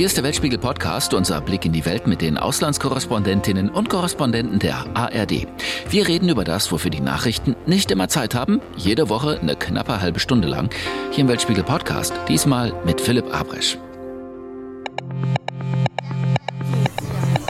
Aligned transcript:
Hier 0.00 0.06
ist 0.06 0.16
der 0.16 0.24
Weltspiegel 0.24 0.58
Podcast, 0.58 1.12
unser 1.12 1.42
Blick 1.42 1.66
in 1.66 1.74
die 1.74 1.84
Welt 1.84 2.06
mit 2.06 2.22
den 2.22 2.38
Auslandskorrespondentinnen 2.38 3.68
und 3.68 3.90
Korrespondenten 3.90 4.58
der 4.58 4.86
ARD. 4.94 5.46
Wir 5.90 6.08
reden 6.08 6.30
über 6.30 6.42
das, 6.42 6.72
wofür 6.72 6.90
die 6.90 7.02
Nachrichten 7.02 7.54
nicht 7.66 7.90
immer 7.90 8.08
Zeit 8.08 8.34
haben, 8.34 8.62
jede 8.78 9.10
Woche 9.10 9.38
eine 9.38 9.56
knappe 9.56 10.00
halbe 10.00 10.18
Stunde 10.18 10.48
lang. 10.48 10.70
Hier 11.10 11.24
im 11.24 11.28
Weltspiegel 11.28 11.64
Podcast, 11.64 12.14
diesmal 12.28 12.72
mit 12.86 12.98
Philipp 12.98 13.26
Abresch. 13.34 13.76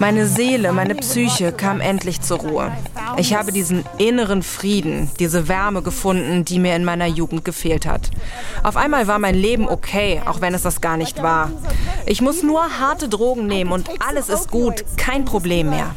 Meine 0.01 0.27
Seele, 0.27 0.73
meine 0.73 0.95
Psyche 0.95 1.53
kam 1.53 1.83
endlich 1.83 2.23
zur 2.23 2.39
Ruhe. 2.39 2.73
Ich 3.19 3.35
habe 3.35 3.53
diesen 3.53 3.85
inneren 3.99 4.43
Frieden, 4.43 5.11
diese 5.19 5.47
Wärme 5.47 5.83
gefunden, 5.83 6.47
die 6.47 6.59
mir 6.59 6.75
in 6.75 6.87
meiner 6.87 7.05
Jugend 7.05 7.45
gefehlt 7.45 7.85
hat. 7.85 8.09
Auf 8.63 8.79
einmal 8.79 9.09
war 9.09 9.19
mein 9.19 9.35
Leben 9.35 9.69
okay, 9.69 10.23
auch 10.25 10.41
wenn 10.41 10.55
es 10.55 10.63
das 10.63 10.81
gar 10.81 10.97
nicht 10.97 11.23
war. 11.23 11.51
Ich 12.07 12.23
muss 12.23 12.43
nur 12.43 12.81
harte 12.81 13.11
Drogen 13.11 13.47
nehmen 13.47 13.73
und 13.73 13.91
alles 14.01 14.31
ist 14.31 14.51
gut, 14.51 14.85
kein 14.97 15.27
Problem 15.27 15.69
mehr. 15.69 15.95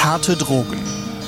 Harte 0.00 0.36
Drogen. 0.36 0.78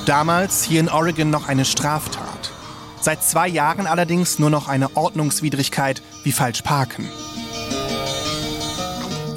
Damals 0.05 0.63
hier 0.63 0.79
in 0.79 0.87
Oregon 0.87 1.29
noch 1.29 1.49
eine 1.49 1.65
Straftat. 1.65 2.53
Seit 3.01 3.21
zwei 3.25 3.49
Jahren 3.49 3.87
allerdings 3.87 4.39
nur 4.39 4.49
noch 4.49 4.69
eine 4.69 4.95
Ordnungswidrigkeit 4.95 6.01
wie 6.23 6.31
falsch 6.31 6.61
parken. 6.61 7.09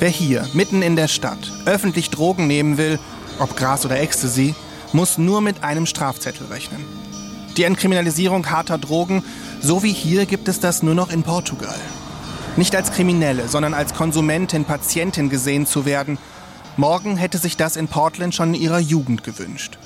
Wer 0.05 0.11
hier, 0.11 0.47
mitten 0.53 0.83
in 0.83 0.97
der 0.97 1.09
Stadt, 1.09 1.51
öffentlich 1.65 2.11
Drogen 2.11 2.47
nehmen 2.47 2.77
will, 2.77 2.99
ob 3.39 3.57
Gras 3.57 3.87
oder 3.87 3.99
Ecstasy, 3.99 4.55
muss 4.93 5.17
nur 5.17 5.41
mit 5.41 5.65
einem 5.65 5.87
Strafzettel 5.87 6.49
rechnen. 6.49 6.85
Die 7.57 7.63
Entkriminalisierung 7.63 8.51
harter 8.51 8.77
Drogen, 8.77 9.25
so 9.63 9.83
wie 9.83 9.95
hier, 9.95 10.27
gibt 10.27 10.47
es 10.49 10.61
das 10.61 10.83
nur 10.83 10.95
noch 10.95 11.11
in 11.11 11.23
Portugal. 11.23 11.79
Nicht 12.59 12.77
als 12.77 12.93
Kriminelle, 12.93 13.49
sondern 13.49 13.73
als 13.73 13.95
Konsumentin, 13.95 14.67
Patientin 14.67 15.31
gesehen 15.31 15.65
zu 15.65 15.87
werden. 15.87 16.19
Morgen 16.77 17.17
hätte 17.17 17.39
sich 17.39 17.57
das 17.57 17.75
in 17.77 17.89
Portland 17.89 18.35
schon 18.35 18.53
in 18.53 18.61
ihrer 18.61 18.81
Jugend 18.81 19.25
gewünscht. 19.25 19.79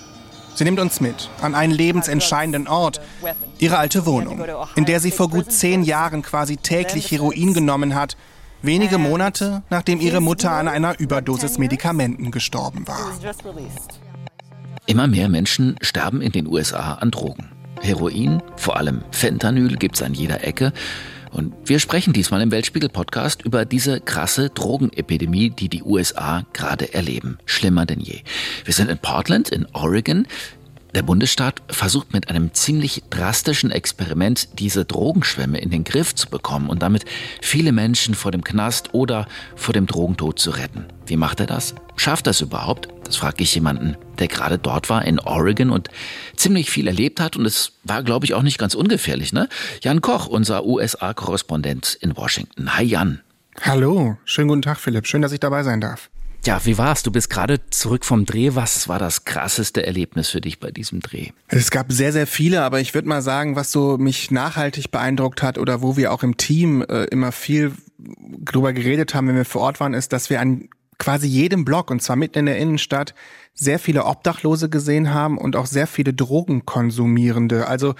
Sie 0.57 0.65
nimmt 0.65 0.81
uns 0.81 1.01
mit 1.01 1.31
an 1.41 1.55
einen 1.55 1.73
lebensentscheidenden 1.73 2.67
Ort, 2.67 3.01
ihre 3.61 3.79
alte 3.79 4.05
Wohnung, 4.05 4.45
in 4.75 4.85
der 4.85 4.99
sie 4.99 5.13
vor 5.13 5.31
gut 5.31 5.53
zehn 5.53 5.85
Jahren 5.85 6.23
quasi 6.23 6.57
täglich 6.57 7.09
Heroin 7.13 7.55
genommen 7.55 7.95
hat, 7.95 8.17
wenige 8.63 8.99
Monate 8.99 9.63
nachdem 9.71 10.01
ihre 10.01 10.21
Mutter 10.21 10.51
an 10.53 10.69
einer 10.69 10.99
Überdosis 10.99 11.59
Medikamenten 11.59 12.31
gestorben 12.31 12.87
war. 12.87 13.13
Immer 14.87 15.07
mehr 15.07 15.29
Menschen 15.29 15.77
sterben 15.83 16.23
in 16.23 16.33
den 16.33 16.47
USA 16.47 16.95
an 16.95 17.11
Drogen. 17.11 17.51
Heroin, 17.81 18.43
vor 18.57 18.77
allem 18.77 19.03
Fentanyl, 19.11 19.77
gibt's 19.77 20.03
an 20.03 20.15
jeder 20.15 20.45
Ecke. 20.45 20.73
Und 21.31 21.55
wir 21.67 21.79
sprechen 21.79 22.13
diesmal 22.13 22.41
im 22.41 22.51
Weltspiegel-Podcast 22.51 23.43
über 23.43 23.65
diese 23.65 24.01
krasse 24.01 24.49
Drogenepidemie, 24.51 25.51
die 25.51 25.69
die 25.69 25.83
USA 25.83 26.45
gerade 26.53 26.95
erleben. 26.95 27.39
Schlimmer 27.45 27.87
denn 27.87 28.01
je. 28.01 28.21
Wir 28.65 28.75
sind 28.75 28.91
in 28.91 28.99
Portland, 28.99 29.51
in 29.51 29.67
Oregon. 29.75 30.27
Der 30.99 31.05
Bundesstaat 31.05 31.63
versucht 31.69 32.13
mit 32.13 32.29
einem 32.29 32.53
ziemlich 32.55 33.05
drastischen 33.09 33.71
Experiment 33.71 34.49
diese 34.59 34.85
Drogenschwemme 34.85 35.61
in 35.61 35.71
den 35.71 35.85
Griff 35.85 36.13
zu 36.13 36.29
bekommen 36.29 36.69
und 36.69 36.83
damit 36.83 37.05
viele 37.41 37.71
Menschen 37.71 38.17
vor 38.17 38.33
dem 38.33 38.43
Knast 38.43 38.95
oder 38.95 39.29
vor 39.55 39.73
dem 39.73 39.87
Drogentod 39.87 40.41
zu 40.41 40.51
retten. 40.51 40.87
Wie 41.07 41.15
macht 41.15 41.39
er 41.39 41.47
das? 41.47 41.77
Schafft 41.95 42.27
er 42.27 42.33
es 42.33 42.41
überhaupt? 42.41 42.89
Das 43.05 43.15
frage 43.15 43.45
ich 43.45 43.55
jemanden, 43.55 43.97
der 44.19 44.27
gerade 44.27 44.59
dort 44.59 44.91
war 44.91 45.05
in 45.05 45.21
Oregon 45.21 45.71
und 45.71 45.89
ziemlich 46.35 46.69
viel 46.69 46.89
erlebt 46.89 47.21
hat 47.21 47.37
und 47.37 47.47
es 47.47 47.75
war, 47.85 48.03
glaube 48.03 48.27
ich, 48.27 48.35
auch 48.35 48.43
nicht 48.43 48.59
ganz 48.59 48.75
ungefährlich. 48.75 49.33
Ne? 49.33 49.49
Jan 49.83 50.01
Koch, 50.01 50.27
unser 50.27 50.65
USA-Korrespondent 50.65 51.97
in 52.01 52.17
Washington. 52.17 52.77
Hi 52.77 52.83
Jan. 52.83 53.21
Hallo, 53.63 54.17
schönen 54.25 54.49
guten 54.49 54.63
Tag 54.63 54.79
Philipp, 54.79 55.07
schön, 55.07 55.23
dass 55.23 55.31
ich 55.31 55.39
dabei 55.39 55.63
sein 55.63 55.81
darf. 55.81 56.11
Ja, 56.45 56.65
wie 56.65 56.79
war's? 56.79 57.03
Du 57.03 57.11
bist 57.11 57.31
gerade 57.31 57.61
zurück 57.71 58.05
vom 58.05 58.25
Dreh. 58.25 58.55
Was 58.55 58.89
war 58.89 58.99
das 58.99 59.25
krasseste 59.25 59.85
Erlebnis 59.85 60.29
für 60.31 60.41
dich 60.41 60.61
bei 60.61 60.71
diesem 60.71 61.01
Dreh? 61.01 61.31
Es 61.49 61.71
gab 61.71 61.93
sehr, 61.93 62.13
sehr 62.13 62.27
viele, 62.27 62.63
aber 62.63 62.81
ich 62.81 62.95
würde 62.95 63.09
mal 63.09 63.23
sagen, 63.23 63.57
was 63.57 63.73
so 63.73 63.99
mich 63.99 64.31
nachhaltig 64.31 64.91
beeindruckt 64.91 65.43
hat 65.43 65.59
oder 65.59 65.83
wo 65.83 65.97
wir 65.97 66.13
auch 66.13 66.23
im 66.23 66.37
Team 66.37 66.83
äh, 66.83 67.05
immer 67.05 67.33
viel 67.33 67.73
drüber 67.99 68.73
geredet 68.73 69.15
haben, 69.15 69.29
wenn 69.29 69.37
wir 69.37 69.45
vor 69.45 69.63
Ort 69.63 69.81
waren, 69.81 69.95
ist, 69.95 70.13
dass 70.13 70.31
wir 70.31 70.41
an 70.41 70.69
quasi 70.99 71.29
jedem 71.29 71.65
Block, 71.65 71.91
und 71.91 72.03
zwar 72.03 72.17
mitten 72.17 72.41
in 72.41 72.47
der 72.47 72.59
Innenstadt, 72.59 73.15
sehr 73.55 73.79
viele 73.79 74.05
Obdachlose 74.05 74.69
gesehen 74.69 75.13
haben 75.13 75.39
und 75.39 75.57
auch 75.57 75.67
sehr 75.67 75.87
viele 75.87 76.13
Drogenkonsumierende. 76.13 77.67
Also 77.67 77.95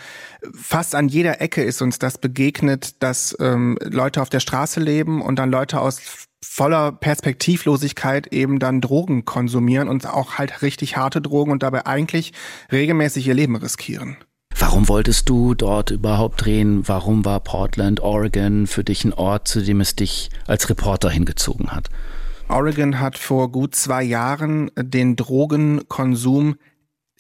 fast 0.55 0.95
an 0.95 1.09
jeder 1.09 1.41
Ecke 1.41 1.63
ist 1.63 1.83
uns 1.83 1.99
das 1.99 2.19
begegnet, 2.19 3.03
dass 3.03 3.37
ähm, 3.41 3.79
Leute 3.83 4.23
auf 4.23 4.29
der 4.29 4.41
Straße 4.41 4.81
leben 4.81 5.21
und 5.21 5.37
dann 5.39 5.51
Leute 5.51 5.81
aus 5.81 6.28
voller 6.45 6.93
Perspektivlosigkeit 6.93 8.29
eben 8.29 8.59
dann 8.59 8.81
Drogen 8.81 9.25
konsumieren 9.25 9.89
und 9.89 10.07
auch 10.07 10.35
halt 10.39 10.63
richtig 10.63 10.97
harte 10.97 11.21
Drogen 11.21 11.53
und 11.53 11.63
dabei 11.63 11.87
eigentlich 11.87 12.33
regelmäßig 12.71 13.27
ihr 13.27 13.35
Leben 13.35 13.57
riskieren. 13.57 14.17
Warum 14.59 14.89
wolltest 14.89 15.29
du 15.29 15.55
dort 15.55 15.91
überhaupt 15.91 16.45
drehen? 16.45 16.87
Warum 16.87 17.25
war 17.25 17.41
Portland, 17.41 18.01
Oregon 18.01 18.67
für 18.67 18.83
dich 18.83 19.05
ein 19.05 19.13
Ort, 19.13 19.47
zu 19.47 19.63
dem 19.63 19.81
es 19.81 19.95
dich 19.95 20.31
als 20.47 20.69
Reporter 20.69 21.11
hingezogen 21.11 21.71
hat? 21.71 21.89
Oregon 22.49 22.99
hat 22.99 23.19
vor 23.19 23.53
gut 23.53 23.75
zwei 23.75 24.03
Jahren 24.03 24.71
den 24.77 25.17
Drogenkonsum 25.17 26.57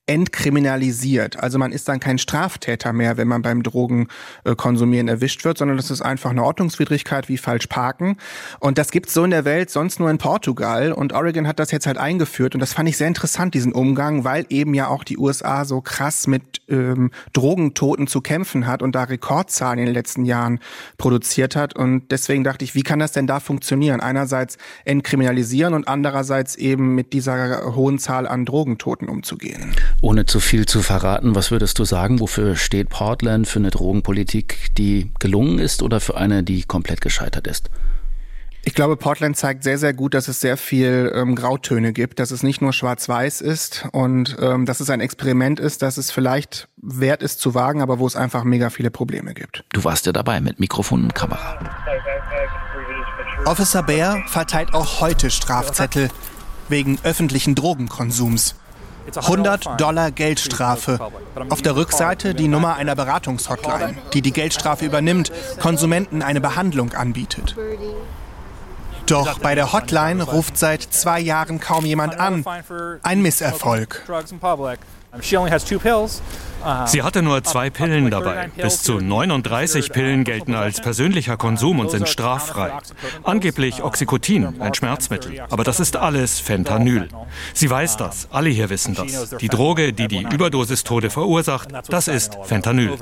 entkriminalisiert. 0.09 1.39
Also 1.39 1.59
man 1.59 1.71
ist 1.71 1.87
dann 1.89 2.01
kein 2.01 2.19
Straftäter 2.19 2.93
mehr, 2.93 3.19
wenn 3.19 3.29
man 3.29 3.43
beim 3.43 3.63
Drogenkonsumieren 3.63 5.07
erwischt 5.07 5.45
wird, 5.45 5.59
sondern 5.59 5.77
das 5.77 5.91
ist 5.91 6.01
einfach 6.01 6.31
eine 6.31 6.43
Ordnungswidrigkeit 6.43 7.29
wie 7.29 7.37
falsch 7.37 7.67
parken. 7.67 8.17
Und 8.59 8.79
das 8.79 8.91
gibt's 8.91 9.13
so 9.13 9.23
in 9.25 9.31
der 9.31 9.45
Welt 9.45 9.69
sonst 9.71 10.01
nur 10.01 10.11
in 10.11 10.17
Portugal. 10.17 10.93
Und 10.93 11.13
Oregon 11.13 11.47
hat 11.47 11.59
das 11.59 11.71
jetzt 11.71 11.87
halt 11.87 11.99
eingeführt. 11.99 12.55
Und 12.55 12.61
das 12.61 12.73
fand 12.73 12.89
ich 12.89 12.97
sehr 12.97 13.07
interessant, 13.07 13.53
diesen 13.53 13.73
Umgang, 13.73 14.25
weil 14.25 14.47
eben 14.49 14.73
ja 14.73 14.89
auch 14.89 15.05
die 15.05 15.19
USA 15.19 15.67
so 15.67 15.83
krass 15.83 16.27
mit 16.27 16.63
ähm, 16.69 17.11
Drogentoten 17.35 18.07
zu 18.07 18.23
kämpfen 18.23 18.67
hat 18.67 18.83
und 18.83 18.95
da 18.95 19.05
Rekordzahlen 19.05 19.79
in 19.79 19.87
den 19.87 19.95
letzten 19.95 20.25
Jahren 20.25 20.59
produziert 20.97 21.55
hat. 21.55 21.77
Und 21.77 22.11
deswegen 22.11 22.45
dachte 22.45 22.65
ich, 22.65 22.75
wie 22.75 22.83
kann 22.83 22.99
das 22.99 23.13
denn 23.13 23.27
da 23.27 23.41
funktionieren? 23.41 24.01
Einerseits 24.01 24.57
entkriminalisieren 24.87 25.75
und 25.75 25.87
andererseits 25.87 26.57
eben 26.57 26.95
mit 26.95 27.13
dieser 27.13 27.75
hohen 27.75 27.99
Zahl 27.99 28.27
an 28.27 28.47
Drogentoten 28.47 29.09
umzugehen. 29.09 29.75
Ohne 30.01 30.27
zu 30.27 30.39
viel 30.39 30.67
zu 30.67 30.81
verraten, 30.83 31.35
was 31.35 31.51
würdest 31.51 31.79
du 31.79 31.85
sagen? 31.85 32.21
Wofür 32.21 32.55
steht 32.55 32.89
Portland? 32.89 33.49
Für 33.49 33.59
eine 33.59 33.71
Drogenpolitik, 33.71 34.75
die 34.77 35.11
gelungen 35.19 35.59
ist 35.59 35.83
oder 35.83 36.01
für 36.01 36.17
eine, 36.17 36.45
die 36.45 36.63
komplett 36.63 37.01
gescheitert 37.01 37.49
ist? 37.49 37.69
Ich 38.65 38.75
glaube, 38.75 38.97
Portland 38.97 39.37
zeigt 39.37 39.65
sehr, 39.65 39.79
sehr 39.79 39.95
gut, 39.95 40.15
dass 40.15 40.29
es 40.29 40.41
sehr 40.41 40.57
viel 40.57 41.11
ähm, 41.15 41.35
Grautöne 41.35 41.93
gibt, 41.93 42.21
dass 42.21 42.31
es 42.31 42.43
nicht 42.43 42.61
nur 42.61 42.73
schwarz-weiß 42.73 43.41
ist 43.41 43.89
und 43.93 44.37
ähm, 44.41 44.67
dass 44.67 44.81
es 44.81 44.91
ein 44.91 45.01
Experiment 45.01 45.59
ist, 45.59 45.83
dass 45.83 45.97
es 45.97 46.11
vielleicht 46.11 46.69
wert 46.77 47.23
ist 47.23 47.41
zu 47.41 47.55
wagen, 47.55 47.83
aber 47.83 47.99
wo 47.99 48.07
es 48.07 48.15
einfach 48.15 48.45
mega 48.45 48.69
viele 48.71 48.91
Probleme 48.91 49.33
gibt. 49.33 49.65
Du 49.73 49.85
warst 49.85 50.07
ja 50.07 50.13
dabei 50.13 50.41
mit 50.41 50.61
Mikrofon 50.61 51.05
und 51.05 51.15
Kamera. 51.15 51.59
Officer 53.47 53.83
Bär 53.83 54.23
verteilt 54.27 54.75
auch 54.75 55.01
heute 55.01 55.31
Strafzettel 55.31 56.11
wegen 56.69 56.99
öffentlichen 57.05 57.55
Drogenkonsums. 57.55 58.55
100 59.17 59.81
Dollar 59.81 60.11
Geldstrafe. 60.11 60.99
Auf 61.49 61.63
der 61.63 61.77
Rückseite 61.77 62.35
die 62.35 62.49
Nummer 62.49 62.77
einer 62.77 62.95
Beratungshotline, 62.95 63.97
die 64.13 64.23
die 64.23 64.33
Geldstrafe 64.33 64.85
übernimmt, 64.85 65.33
Konsumenten 65.61 66.23
eine 66.23 66.41
Behandlung 66.41 66.93
anbietet. 66.93 67.57
Doch 69.07 69.39
bei 69.39 69.55
der 69.55 69.73
Hotline 69.73 70.23
ruft 70.23 70.59
seit 70.59 70.83
zwei 70.83 71.19
Jahren 71.19 71.61
kaum 71.61 71.87
jemand 71.87 72.19
an. 72.19 72.45
Ein 73.03 73.23
Misserfolg. 73.23 74.05
Sie 76.87 77.03
hatte 77.03 77.23
nur 77.23 77.45
zwei 77.45 77.71
Pillen 77.71 78.11
dabei. 78.11 78.51
Bis 78.57 78.83
zu 78.83 79.01
39 79.01 79.93
Pillen 79.93 80.25
gelten 80.25 80.55
als 80.55 80.81
persönlicher 80.81 81.37
Konsum 81.37 81.79
und 81.79 81.91
sind 81.91 82.09
straffrei. 82.09 82.73
Angeblich 83.23 83.83
Oxycontin, 83.83 84.61
ein 84.61 84.75
Schmerzmittel. 84.75 85.41
Aber 85.51 85.65
das 85.65 85.81
ist 85.81 85.97
alles 85.97 86.41
Fentanyl. 86.41 87.09
Sie 87.55 87.71
weiß 87.71 87.97
das, 87.97 88.29
alle 88.33 88.51
hier 88.51 88.71
wissen 88.71 88.95
das. 88.95 89.37
Die 89.37 89.49
Droge, 89.49 89.93
die 89.93 90.09
die 90.09 90.23
Überdosistode 90.23 91.11
verursacht, 91.11 91.69
das 91.89 92.09
ist 92.09 92.37
Fentanyl. 92.45 92.99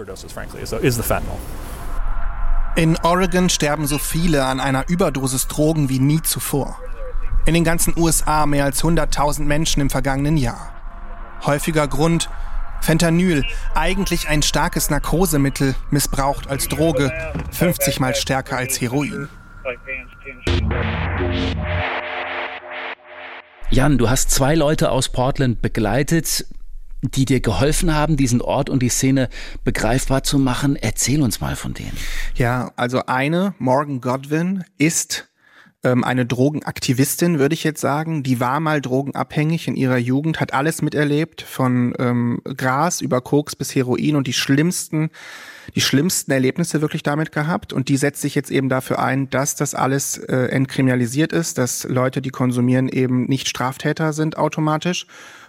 In 2.76 2.98
Oregon 3.02 3.48
sterben 3.48 3.86
so 3.86 3.96
viele 3.96 4.44
an 4.44 4.60
einer 4.60 4.86
Überdosis 4.88 5.48
Drogen 5.48 5.88
wie 5.88 5.98
nie 5.98 6.20
zuvor. 6.20 6.78
In 7.46 7.54
den 7.54 7.64
ganzen 7.64 7.94
USA 7.96 8.44
mehr 8.44 8.64
als 8.64 8.82
100.000 8.84 9.44
Menschen 9.44 9.80
im 9.80 9.88
vergangenen 9.88 10.36
Jahr. 10.36 10.75
Häufiger 11.44 11.88
Grund 11.88 12.28
Fentanyl, 12.80 13.44
eigentlich 13.74 14.28
ein 14.28 14.42
starkes 14.42 14.90
Narkosemittel, 14.90 15.74
missbraucht 15.90 16.48
als 16.48 16.68
Droge, 16.68 17.12
50 17.50 17.98
mal 18.00 18.14
stärker 18.14 18.56
als 18.56 18.80
Heroin. 18.80 19.28
Jan, 23.70 23.98
du 23.98 24.08
hast 24.08 24.30
zwei 24.30 24.54
Leute 24.54 24.90
aus 24.90 25.08
Portland 25.08 25.60
begleitet. 25.62 26.46
die 27.02 27.26
dir 27.26 27.40
geholfen 27.40 27.94
haben, 27.94 28.16
diesen 28.16 28.40
Ort 28.40 28.70
und 28.70 28.82
die 28.82 28.88
Szene 28.88 29.28
begreifbar 29.64 30.22
zu 30.22 30.38
machen. 30.38 30.76
Erzähl 30.76 31.22
uns 31.22 31.40
mal 31.40 31.54
von 31.54 31.74
denen. 31.74 31.96
Ja, 32.34 32.72
also 32.74 33.04
eine, 33.06 33.54
Morgan 33.58 34.00
Godwin, 34.00 34.64
ist 34.78 35.28
ähm, 35.86 36.04
eine 36.04 36.26
Drogenaktivistin, 36.26 37.38
würde 37.38 37.54
ich 37.54 37.64
jetzt 37.64 37.80
sagen. 37.80 38.22
Die 38.22 38.40
war 38.40 38.60
mal 38.60 38.80
drogenabhängig 38.80 39.68
in 39.68 39.76
ihrer 39.76 39.96
Jugend, 39.96 40.40
hat 40.40 40.52
alles 40.52 40.82
miterlebt, 40.82 41.42
von 41.42 41.94
ähm, 41.98 42.40
Gras 42.44 43.00
über 43.00 43.20
Koks 43.20 43.54
bis 43.56 43.74
Heroin 43.74 44.16
und 44.16 44.26
die 44.26 44.32
schlimmsten 44.32 45.10
die 45.74 45.80
schlimmsten 45.80 46.30
Erlebnisse 46.30 46.80
wirklich 46.80 47.02
damit 47.02 47.32
gehabt 47.32 47.72
und 47.72 47.88
die 47.88 47.96
setzt 47.96 48.20
sich 48.20 48.36
jetzt 48.36 48.50
eben 48.52 48.68
dafür 48.68 49.00
ein, 49.00 49.28
dass 49.30 49.56
das 49.56 49.74
alles 49.74 50.16
äh, 50.16 50.46
entkriminalisiert 50.46 51.32
ist, 51.32 51.58
dass 51.58 51.84
Leute, 51.84 52.22
die 52.22 52.30
konsumieren, 52.30 52.88
eben 52.88 53.24
nicht 53.24 53.48
Straftäter 53.48 54.12
sind 54.12 54.38
automatisch 54.38 55.06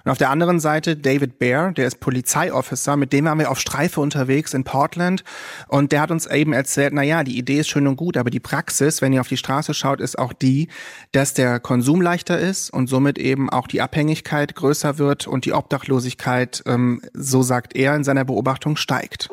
und 0.08 0.12
auf 0.12 0.18
der 0.18 0.30
anderen 0.30 0.62
Seite 0.62 0.96
David 0.96 1.38
Baer, 1.38 1.74
der 1.74 1.86
ist 1.86 2.00
Polizeiofficer, 2.00 2.96
mit 2.96 3.12
dem 3.12 3.26
waren 3.26 3.40
wir 3.40 3.52
auf 3.52 3.60
Streife 3.60 4.00
unterwegs 4.00 4.54
in 4.54 4.64
Portland 4.64 5.26
und 5.68 5.92
der 5.92 6.00
hat 6.00 6.12
uns 6.12 6.26
eben 6.28 6.54
erzählt, 6.54 6.94
na 6.94 7.04
ja, 7.04 7.26
die 7.26 7.38
Idee 7.38 7.60
ist 7.60 7.68
schön 7.68 7.88
und 7.88 7.98
gut, 7.98 8.16
aber 8.16 8.30
die 8.30 8.40
Praxis, 8.40 9.02
wenn 9.02 9.12
ihr 9.12 9.20
auf 9.20 9.28
die 9.28 9.36
Straße 9.36 9.74
schaut, 9.74 10.00
ist 10.00 10.18
auch 10.18 10.32
die, 10.32 10.70
dass 11.12 11.34
der 11.34 11.60
Konsum 11.60 12.02
leichter 12.02 12.40
ist 12.40 12.70
und 12.70 12.88
somit 12.88 13.18
eben 13.18 13.50
auch 13.50 13.68
die 13.68 13.82
Abhängigkeit 13.82 14.56
größer 14.56 14.98
wird 14.98 15.28
und 15.28 15.44
die 15.44 15.52
Obdachlosigkeit, 15.52 16.64
ähm, 16.66 17.02
so 17.14 17.42
sagt 17.42 17.76
er 17.76 17.94
in 17.94 18.06
seiner 18.06 18.24
Beobachtung, 18.24 18.78
steigt. 18.78 19.28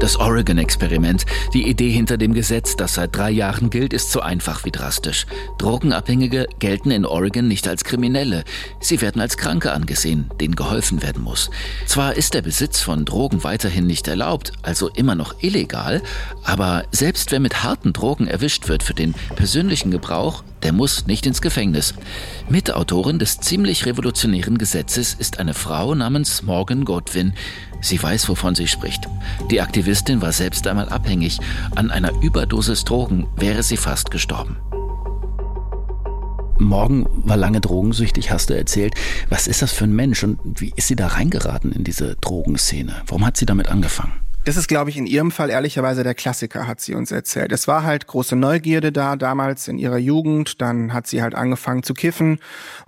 Das 0.00 0.16
Oregon-Experiment, 0.16 1.26
die 1.52 1.68
Idee 1.68 1.90
hinter 1.90 2.18
dem 2.18 2.32
Gesetz, 2.32 2.76
das 2.76 2.94
seit 2.94 3.16
drei 3.16 3.30
Jahren 3.30 3.68
gilt, 3.68 3.92
ist 3.92 4.12
so 4.12 4.20
einfach 4.20 4.64
wie 4.64 4.70
drastisch. 4.70 5.26
Drogenabhängige 5.58 6.46
gelten 6.60 6.92
in 6.92 7.04
Oregon 7.04 7.48
nicht 7.48 7.66
als 7.66 7.82
Kriminelle. 7.82 8.44
Sie 8.78 9.00
werden 9.00 9.20
als 9.20 9.36
Kranke 9.36 9.72
angesehen, 9.72 10.30
denen 10.40 10.54
geholfen 10.54 11.02
werden 11.02 11.24
muss. 11.24 11.50
Zwar 11.86 12.14
ist 12.14 12.34
der 12.34 12.42
Besitz 12.42 12.80
von 12.80 13.04
Drogen 13.04 13.42
weiterhin 13.42 13.88
nicht 13.88 14.06
erlaubt, 14.06 14.52
also 14.62 14.88
immer 14.88 15.16
noch 15.16 15.42
illegal, 15.42 16.00
aber 16.44 16.84
selbst 16.92 17.32
wer 17.32 17.40
mit 17.40 17.64
harten 17.64 17.92
Drogen 17.92 18.28
erwischt 18.28 18.68
wird 18.68 18.84
für 18.84 18.94
den 18.94 19.14
persönlichen 19.34 19.90
Gebrauch, 19.90 20.44
der 20.62 20.72
muss 20.72 21.06
nicht 21.06 21.26
ins 21.26 21.40
Gefängnis. 21.40 21.94
Mitautorin 22.48 23.18
des 23.18 23.38
ziemlich 23.38 23.86
revolutionären 23.86 24.58
Gesetzes 24.58 25.14
ist 25.14 25.38
eine 25.38 25.54
Frau 25.54 25.94
namens 25.94 26.42
Morgan 26.42 26.84
Godwin. 26.84 27.34
Sie 27.80 28.02
weiß, 28.02 28.28
wovon 28.28 28.54
sie 28.54 28.66
spricht. 28.66 29.08
Die 29.50 29.60
Aktivistin 29.60 30.20
war 30.20 30.32
selbst 30.32 30.66
einmal 30.66 30.88
abhängig. 30.88 31.38
An 31.74 31.90
einer 31.90 32.12
Überdosis 32.22 32.84
Drogen 32.84 33.26
wäre 33.36 33.62
sie 33.62 33.76
fast 33.76 34.10
gestorben. 34.10 34.56
Morgen 36.58 37.06
war 37.24 37.36
lange 37.36 37.60
drogensüchtig, 37.60 38.32
hast 38.32 38.50
du 38.50 38.56
erzählt. 38.56 38.94
Was 39.28 39.46
ist 39.46 39.62
das 39.62 39.72
für 39.72 39.84
ein 39.84 39.94
Mensch 39.94 40.24
und 40.24 40.38
wie 40.60 40.72
ist 40.74 40.88
sie 40.88 40.96
da 40.96 41.06
reingeraten 41.06 41.70
in 41.70 41.84
diese 41.84 42.16
Drogenszene? 42.16 43.02
Warum 43.06 43.24
hat 43.24 43.36
sie 43.36 43.46
damit 43.46 43.68
angefangen? 43.68 44.27
Das 44.48 44.56
ist, 44.56 44.66
glaube 44.66 44.88
ich, 44.88 44.96
in 44.96 45.04
ihrem 45.04 45.30
Fall 45.30 45.50
ehrlicherweise 45.50 46.04
der 46.04 46.14
Klassiker, 46.14 46.66
hat 46.66 46.80
sie 46.80 46.94
uns 46.94 47.12
erzählt. 47.12 47.52
Es 47.52 47.68
war 47.68 47.82
halt 47.82 48.06
große 48.06 48.34
Neugierde 48.34 48.92
da 48.92 49.14
damals 49.14 49.68
in 49.68 49.76
ihrer 49.76 49.98
Jugend. 49.98 50.62
Dann 50.62 50.94
hat 50.94 51.06
sie 51.06 51.20
halt 51.20 51.34
angefangen 51.34 51.82
zu 51.82 51.92
kiffen 51.92 52.38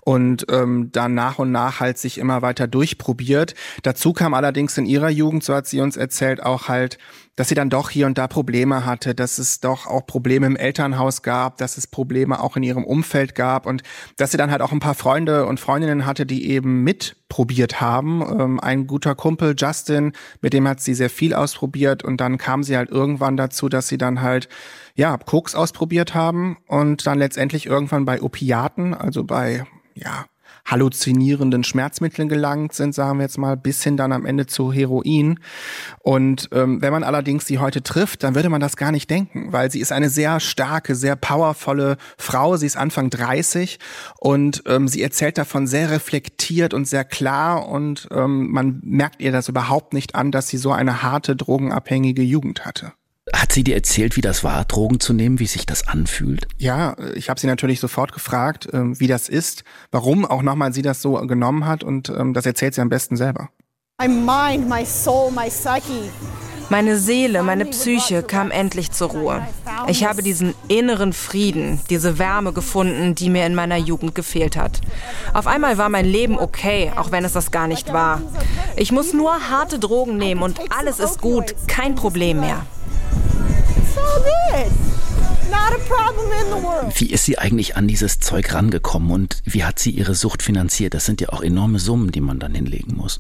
und 0.01 0.47
ähm, 0.51 0.89
dann 0.91 1.13
nach 1.13 1.39
und 1.39 1.53
nach 1.53 1.81
halt 1.81 1.99
sich 1.99 2.17
immer 2.17 2.41
weiter 2.41 2.67
durchprobiert. 2.67 3.55
Dazu 3.83 4.15
kam 4.15 4.33
allerdings 4.33 4.79
in 4.79 4.87
ihrer 4.87 5.11
Jugend, 5.11 5.45
so 5.45 5.55
hat 5.55 5.67
sie 5.67 5.83
uns 5.83 5.99
erzählt, 5.99 6.43
auch 6.43 6.69
halt 6.69 6.97
dass 7.37 7.49
sie 7.49 7.55
dann 7.55 7.71
doch 7.71 7.91
hier 7.91 8.07
und 8.07 8.19
da 8.19 8.29
Probleme 8.29 8.85
hatte, 8.85 9.15
dass 9.15 9.39
es 9.39 9.61
doch 9.61 9.87
auch 9.87 10.07
Probleme 10.07 10.47
im 10.47 10.57
Elternhaus 10.57 11.23
gab, 11.23 11.57
dass 11.59 11.79
es 11.79 11.87
Probleme 11.87 12.41
auch 12.41 12.57
in 12.57 12.63
ihrem 12.63 12.85
Umfeld 12.85 13.35
gab 13.35 13.67
und 13.67 13.83
dass 14.17 14.33
sie 14.33 14.37
dann 14.37 14.51
halt 14.51 14.63
auch 14.63 14.73
ein 14.73 14.81
paar 14.81 14.95
Freunde 14.95 15.47
und 15.47 15.61
Freundinnen 15.61 16.07
hatte, 16.07 16.27
die 16.27 16.51
eben 16.51 16.83
mitprobiert 16.83 17.81
haben. 17.81 18.23
Ähm, 18.23 18.61
ein 18.61 18.87
guter 18.87 19.15
Kumpel, 19.15 19.55
Justin, 19.57 20.13
mit 20.41 20.53
dem 20.53 20.69
hat 20.69 20.81
sie 20.81 20.95
sehr 20.95 21.11
viel 21.11 21.35
ausprobiert 21.35 22.03
und 22.03 22.21
dann 22.21 22.37
kam 22.37 22.63
sie 22.63 22.77
halt 22.77 22.91
irgendwann 22.91 23.37
dazu, 23.37 23.69
dass 23.69 23.89
sie 23.89 23.99
dann 23.99 24.21
halt 24.21 24.49
ja, 24.95 25.17
Koks 25.17 25.55
ausprobiert 25.55 26.15
haben 26.15 26.59
und 26.67 27.07
dann 27.07 27.19
letztendlich 27.19 27.67
irgendwann 27.67 28.05
bei 28.05 28.21
Opiaten, 28.21 28.93
also 28.93 29.25
bei 29.25 29.65
ja, 29.95 30.27
halluzinierenden 30.65 31.65
Schmerzmitteln 31.65 32.29
gelangt 32.29 32.73
sind, 32.73 32.95
sagen 32.95 33.19
wir 33.19 33.25
jetzt 33.25 33.39
mal, 33.39 33.57
bis 33.57 33.83
hin 33.83 33.97
dann 33.97 34.13
am 34.13 34.27
Ende 34.27 34.47
zu 34.47 34.73
Heroin. 34.73 35.41
Und 36.01 36.49
ähm, 36.53 36.81
wenn 36.83 36.93
man 36.93 37.03
allerdings 37.03 37.47
sie 37.47 37.59
heute 37.59 37.83
trifft, 37.83 38.23
dann 38.23 38.35
würde 38.35 38.49
man 38.49 38.61
das 38.61 38.77
gar 38.77 38.93
nicht 38.93 39.11
denken, 39.11 39.53
weil 39.53 39.71
sie 39.71 39.81
ist 39.81 39.93
eine 39.93 40.11
sehr 40.11 40.41
starke, 40.41 40.95
sehr 40.95 41.17
powervolle 41.17 41.97
Frau. 42.19 42.57
Sie 42.57 42.67
ist 42.67 42.77
Anfang 42.77 43.11
30 43.11 43.79
und 44.19 44.63
ähm, 44.67 44.89
sie 44.89 45.03
erzählt 45.03 45.39
davon 45.39 45.67
sehr 45.67 45.91
reflektiert 45.91 46.75
und 46.75 46.87
sehr 46.87 47.05
klar 47.05 47.69
und 47.69 48.09
ähm, 48.13 48.51
man 48.51 48.81
merkt 48.83 49.21
ihr 49.21 49.33
das 49.33 49.49
überhaupt 49.49 49.93
nicht 49.93 50.15
an, 50.15 50.31
dass 50.31 50.49
sie 50.49 50.59
so 50.59 50.73
eine 50.73 51.03
harte, 51.03 51.37
drogenabhängige 51.37 52.23
Jugend 52.23 52.65
hatte. 52.65 52.93
Hat 53.33 53.53
sie 53.53 53.65
dir 53.65 53.75
erzählt, 53.75 54.17
wie 54.17 54.21
das 54.21 54.43
war, 54.45 54.65
Drogen 54.65 55.01
zu 55.01 55.13
nehmen, 55.13 55.39
wie 55.39 55.47
sich 55.47 55.67
das 55.67 55.87
anfühlt? 55.87 56.47
Ja, 56.59 56.97
ich 57.15 57.31
habe 57.31 57.41
sie 57.41 57.47
natürlich 57.47 57.81
sofort 57.81 58.13
gefragt, 58.13 58.69
ähm, 58.73 58.99
wie 58.99 59.07
das 59.07 59.29
ist, 59.29 59.65
warum 59.91 60.25
auch 60.25 60.43
nochmal 60.43 60.73
sie 60.73 60.83
das 60.83 61.03
so 61.03 61.15
genommen 61.15 61.67
hat 61.67 61.85
und 61.85 62.09
ähm, 62.09 62.35
das 62.35 62.47
erzählt 62.47 62.75
sie 62.75 62.81
am 62.81 62.89
besten 62.89 63.17
selber. 63.17 63.51
My 64.01 64.09
mind, 64.09 64.69
my 64.69 64.85
soul, 64.85 65.31
my 65.31 65.49
psyche. 65.49 66.11
Meine 66.71 66.99
Seele, 66.99 67.43
meine 67.43 67.67
Psyche 67.67 68.23
kam 68.23 68.53
endlich 68.53 68.93
zur 68.93 69.11
Ruhe. 69.11 69.45
Ich 69.89 70.05
habe 70.05 70.23
diesen 70.23 70.55
inneren 70.69 71.13
Frieden, 71.13 71.81
diese 71.91 72.21
Wärme 72.21 72.53
gefunden, 72.53 73.17
die 73.17 73.29
mir 73.29 73.45
in 73.45 73.57
meiner 73.57 73.77
Jugend 73.77 74.15
gefehlt 74.15 74.57
hat. 74.57 74.81
Auf 75.35 75.49
einmal 75.49 75.79
war 75.79 75.89
mein 75.89 76.05
Leben 76.05 76.39
okay, 76.39 76.93
auch 76.95 77.11
wenn 77.11 77.25
es 77.25 77.33
das 77.33 77.51
gar 77.51 77.67
nicht 77.67 77.93
war. 77.93 78.23
Ich 78.77 78.93
muss 78.93 79.13
nur 79.13 79.51
harte 79.51 79.81
Drogen 79.81 80.17
nehmen 80.17 80.43
und 80.43 80.61
alles 80.71 81.01
ist 81.01 81.21
gut, 81.21 81.57
kein 81.67 81.97
Problem 81.97 82.39
mehr. 82.39 82.65
Wie 86.95 87.11
ist 87.11 87.25
sie 87.25 87.39
eigentlich 87.39 87.77
an 87.77 87.89
dieses 87.89 88.19
Zeug 88.19 88.53
rangekommen 88.53 89.11
und 89.11 89.43
wie 89.45 89.65
hat 89.65 89.79
sie 89.79 89.91
ihre 89.91 90.15
Sucht 90.15 90.43
finanziert? 90.43 90.95
Das 90.95 91.07
sind 91.07 91.21
ja 91.21 91.31
auch 91.31 91.43
enorme 91.43 91.79
Summen, 91.79 92.13
die 92.13 92.21
man 92.21 92.39
dann 92.39 92.55
hinlegen 92.55 92.95
muss. 92.97 93.19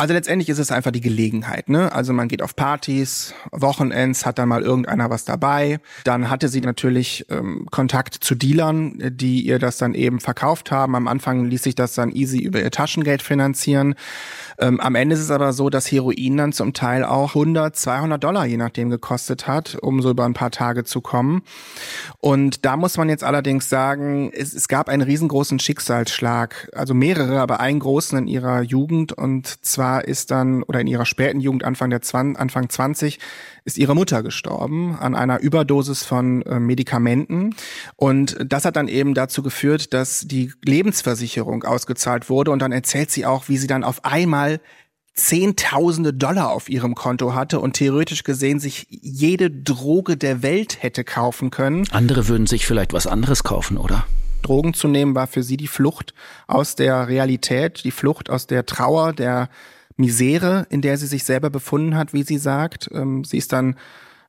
Also 0.00 0.14
letztendlich 0.14 0.48
ist 0.48 0.60
es 0.60 0.70
einfach 0.70 0.92
die 0.92 1.00
Gelegenheit, 1.00 1.68
ne? 1.68 1.90
Also 1.90 2.12
man 2.12 2.28
geht 2.28 2.40
auf 2.40 2.54
Partys, 2.54 3.34
Wochenends, 3.50 4.24
hat 4.24 4.38
dann 4.38 4.48
mal 4.48 4.62
irgendeiner 4.62 5.10
was 5.10 5.24
dabei. 5.24 5.80
Dann 6.04 6.30
hatte 6.30 6.48
sie 6.48 6.60
natürlich 6.60 7.26
ähm, 7.30 7.66
Kontakt 7.72 8.14
zu 8.14 8.36
Dealern, 8.36 8.96
die 8.96 9.40
ihr 9.40 9.58
das 9.58 9.76
dann 9.76 9.94
eben 9.94 10.20
verkauft 10.20 10.70
haben. 10.70 10.94
Am 10.94 11.08
Anfang 11.08 11.46
ließ 11.46 11.64
sich 11.64 11.74
das 11.74 11.94
dann 11.94 12.12
easy 12.12 12.38
über 12.38 12.62
ihr 12.62 12.70
Taschengeld 12.70 13.22
finanzieren. 13.22 13.96
Ähm, 14.60 14.78
am 14.78 14.94
Ende 14.94 15.14
ist 15.14 15.20
es 15.20 15.32
aber 15.32 15.52
so, 15.52 15.68
dass 15.68 15.90
Heroin 15.90 16.36
dann 16.36 16.52
zum 16.52 16.74
Teil 16.74 17.02
auch 17.02 17.30
100, 17.34 17.74
200 17.74 18.22
Dollar 18.22 18.46
je 18.46 18.56
nachdem 18.56 18.90
gekostet 18.90 19.48
hat, 19.48 19.78
um 19.82 20.00
so 20.00 20.10
über 20.10 20.26
ein 20.26 20.34
paar 20.34 20.52
Tage 20.52 20.84
zu 20.84 21.00
kommen. 21.00 21.42
Und 22.18 22.64
da 22.64 22.76
muss 22.76 22.96
man 22.98 23.08
jetzt 23.08 23.24
allerdings 23.24 23.68
sagen, 23.68 24.30
es, 24.32 24.54
es 24.54 24.68
gab 24.68 24.88
einen 24.88 25.02
riesengroßen 25.02 25.58
Schicksalsschlag, 25.58 26.70
also 26.72 26.94
mehrere, 26.94 27.40
aber 27.40 27.58
einen 27.58 27.80
großen 27.80 28.16
in 28.16 28.28
ihrer 28.28 28.62
Jugend. 28.62 29.12
Und 29.12 29.64
zwar 29.66 29.87
ist 29.96 30.30
dann, 30.30 30.62
oder 30.62 30.80
in 30.80 30.86
ihrer 30.86 31.06
späten 31.06 31.40
Jugend, 31.40 31.64
Anfang 31.64 31.88
der 31.88 32.02
20, 32.02 32.38
Anfang 32.38 32.68
20, 32.68 33.18
ist 33.64 33.78
ihre 33.78 33.94
Mutter 33.94 34.22
gestorben 34.22 34.96
an 34.96 35.14
einer 35.14 35.40
Überdosis 35.40 36.04
von 36.04 36.42
äh, 36.42 36.60
Medikamenten. 36.60 37.54
Und 37.96 38.36
das 38.44 38.66
hat 38.66 38.76
dann 38.76 38.88
eben 38.88 39.14
dazu 39.14 39.42
geführt, 39.42 39.94
dass 39.94 40.20
die 40.20 40.52
Lebensversicherung 40.64 41.64
ausgezahlt 41.64 42.28
wurde. 42.28 42.50
Und 42.50 42.60
dann 42.60 42.72
erzählt 42.72 43.10
sie 43.10 43.24
auch, 43.24 43.48
wie 43.48 43.56
sie 43.56 43.66
dann 43.66 43.84
auf 43.84 44.04
einmal 44.04 44.60
Zehntausende 45.18 46.14
Dollar 46.14 46.52
auf 46.52 46.68
ihrem 46.68 46.94
Konto 46.94 47.34
hatte 47.34 47.58
und 47.58 47.72
theoretisch 47.72 48.22
gesehen 48.22 48.60
sich 48.60 48.86
jede 48.88 49.50
Droge 49.50 50.16
der 50.16 50.42
Welt 50.44 50.80
hätte 50.80 51.02
kaufen 51.02 51.50
können. 51.50 51.88
Andere 51.90 52.28
würden 52.28 52.46
sich 52.46 52.66
vielleicht 52.66 52.92
was 52.92 53.08
anderes 53.08 53.42
kaufen, 53.42 53.78
oder? 53.78 54.06
Drogen 54.42 54.74
zu 54.74 54.86
nehmen 54.86 55.16
war 55.16 55.26
für 55.26 55.42
sie 55.42 55.56
die 55.56 55.66
Flucht 55.66 56.14
aus 56.46 56.76
der 56.76 57.08
Realität, 57.08 57.82
die 57.82 57.90
Flucht 57.90 58.30
aus 58.30 58.46
der 58.46 58.64
Trauer, 58.64 59.12
der 59.12 59.48
Misere, 59.98 60.66
in 60.70 60.80
der 60.80 60.96
sie 60.96 61.06
sich 61.06 61.24
selber 61.24 61.50
befunden 61.50 61.96
hat, 61.96 62.12
wie 62.12 62.22
sie 62.22 62.38
sagt. 62.38 62.88
Ähm, 62.92 63.24
sie 63.24 63.36
ist 63.36 63.52
dann 63.52 63.76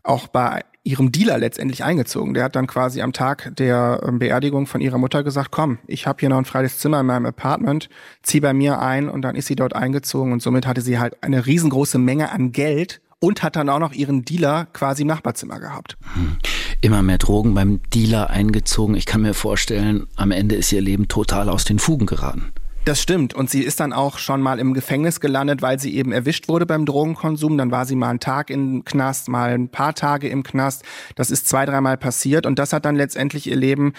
auch 0.03 0.27
bei 0.27 0.63
ihrem 0.83 1.11
Dealer 1.11 1.37
letztendlich 1.37 1.83
eingezogen. 1.83 2.33
Der 2.33 2.45
hat 2.45 2.55
dann 2.55 2.67
quasi 2.67 3.01
am 3.01 3.13
Tag 3.13 3.55
der 3.57 4.01
ähm, 4.05 4.19
Beerdigung 4.19 4.65
von 4.65 4.81
ihrer 4.81 4.97
Mutter 4.97 5.23
gesagt, 5.23 5.51
komm, 5.51 5.77
ich 5.87 6.07
habe 6.07 6.19
hier 6.19 6.29
noch 6.29 6.37
ein 6.37 6.45
freies 6.45 6.79
Zimmer 6.79 7.01
in 7.01 7.05
meinem 7.05 7.27
Apartment, 7.27 7.89
zieh 8.23 8.39
bei 8.39 8.53
mir 8.53 8.79
ein 8.79 9.09
und 9.09 9.21
dann 9.21 9.35
ist 9.35 9.47
sie 9.47 9.55
dort 9.55 9.75
eingezogen 9.75 10.33
und 10.33 10.41
somit 10.41 10.65
hatte 10.65 10.81
sie 10.81 10.97
halt 10.97 11.21
eine 11.21 11.45
riesengroße 11.45 11.99
Menge 11.99 12.31
an 12.31 12.51
Geld 12.51 13.01
und 13.19 13.43
hat 13.43 13.55
dann 13.55 13.69
auch 13.69 13.79
noch 13.79 13.91
ihren 13.91 14.23
Dealer 14.23 14.67
quasi 14.73 15.03
im 15.03 15.09
Nachbarzimmer 15.09 15.59
gehabt. 15.59 15.97
Hm. 16.13 16.37
Immer 16.81 17.01
mehr 17.01 17.17
Drogen 17.17 17.53
beim 17.53 17.81
Dealer 17.93 18.29
eingezogen. 18.29 18.95
Ich 18.95 19.05
kann 19.05 19.21
mir 19.21 19.33
vorstellen, 19.33 20.07
am 20.15 20.31
Ende 20.31 20.55
ist 20.55 20.71
ihr 20.71 20.81
Leben 20.81 21.09
total 21.09 21.49
aus 21.49 21.65
den 21.65 21.77
Fugen 21.77 22.05
geraten. 22.05 22.53
Das 22.85 23.01
stimmt. 23.01 23.33
Und 23.33 23.49
sie 23.49 23.61
ist 23.61 23.79
dann 23.81 23.93
auch 23.93 24.17
schon 24.17 24.41
mal 24.41 24.57
im 24.57 24.73
Gefängnis 24.73 25.19
gelandet, 25.19 25.61
weil 25.61 25.79
sie 25.79 25.95
eben 25.95 26.11
erwischt 26.11 26.47
wurde 26.47 26.65
beim 26.65 26.85
Drogenkonsum. 26.85 27.57
Dann 27.57 27.71
war 27.71 27.85
sie 27.85 27.95
mal 27.95 28.09
einen 28.09 28.19
Tag 28.19 28.49
im 28.49 28.83
Knast, 28.83 29.27
mal 29.27 29.51
ein 29.51 29.69
paar 29.69 29.93
Tage 29.93 30.27
im 30.29 30.43
Knast. 30.43 30.83
Das 31.15 31.29
ist 31.29 31.47
zwei, 31.47 31.65
dreimal 31.65 31.97
passiert. 31.97 32.45
Und 32.45 32.57
das 32.57 32.73
hat 32.73 32.85
dann 32.85 32.95
letztendlich 32.95 33.47
ihr 33.47 33.57
Leben 33.57 33.93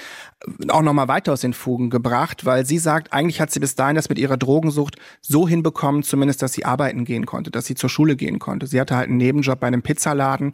auch 0.68 0.82
nochmal 0.82 1.08
weiter 1.08 1.32
aus 1.32 1.42
den 1.42 1.52
Fugen 1.52 1.90
gebracht, 1.90 2.46
weil 2.46 2.64
sie 2.64 2.78
sagt, 2.78 3.12
eigentlich 3.12 3.40
hat 3.40 3.50
sie 3.50 3.60
bis 3.60 3.75
dahin 3.75 3.96
das 3.96 4.08
mit 4.08 4.18
ihrer 4.18 4.38
Drogensucht 4.38 4.96
so 5.20 5.46
hinbekommen, 5.46 6.02
zumindest, 6.02 6.40
dass 6.40 6.54
sie 6.54 6.64
arbeiten 6.64 7.04
gehen 7.04 7.26
konnte, 7.26 7.50
dass 7.50 7.66
sie 7.66 7.75
zur 7.75 7.90
Schule 7.90 8.16
gehen 8.16 8.38
konnte. 8.38 8.66
Sie 8.66 8.80
hatte 8.80 8.96
halt 8.96 9.08
einen 9.08 9.18
Nebenjob 9.18 9.60
bei 9.60 9.66
einem 9.66 9.82
Pizzaladen. 9.82 10.52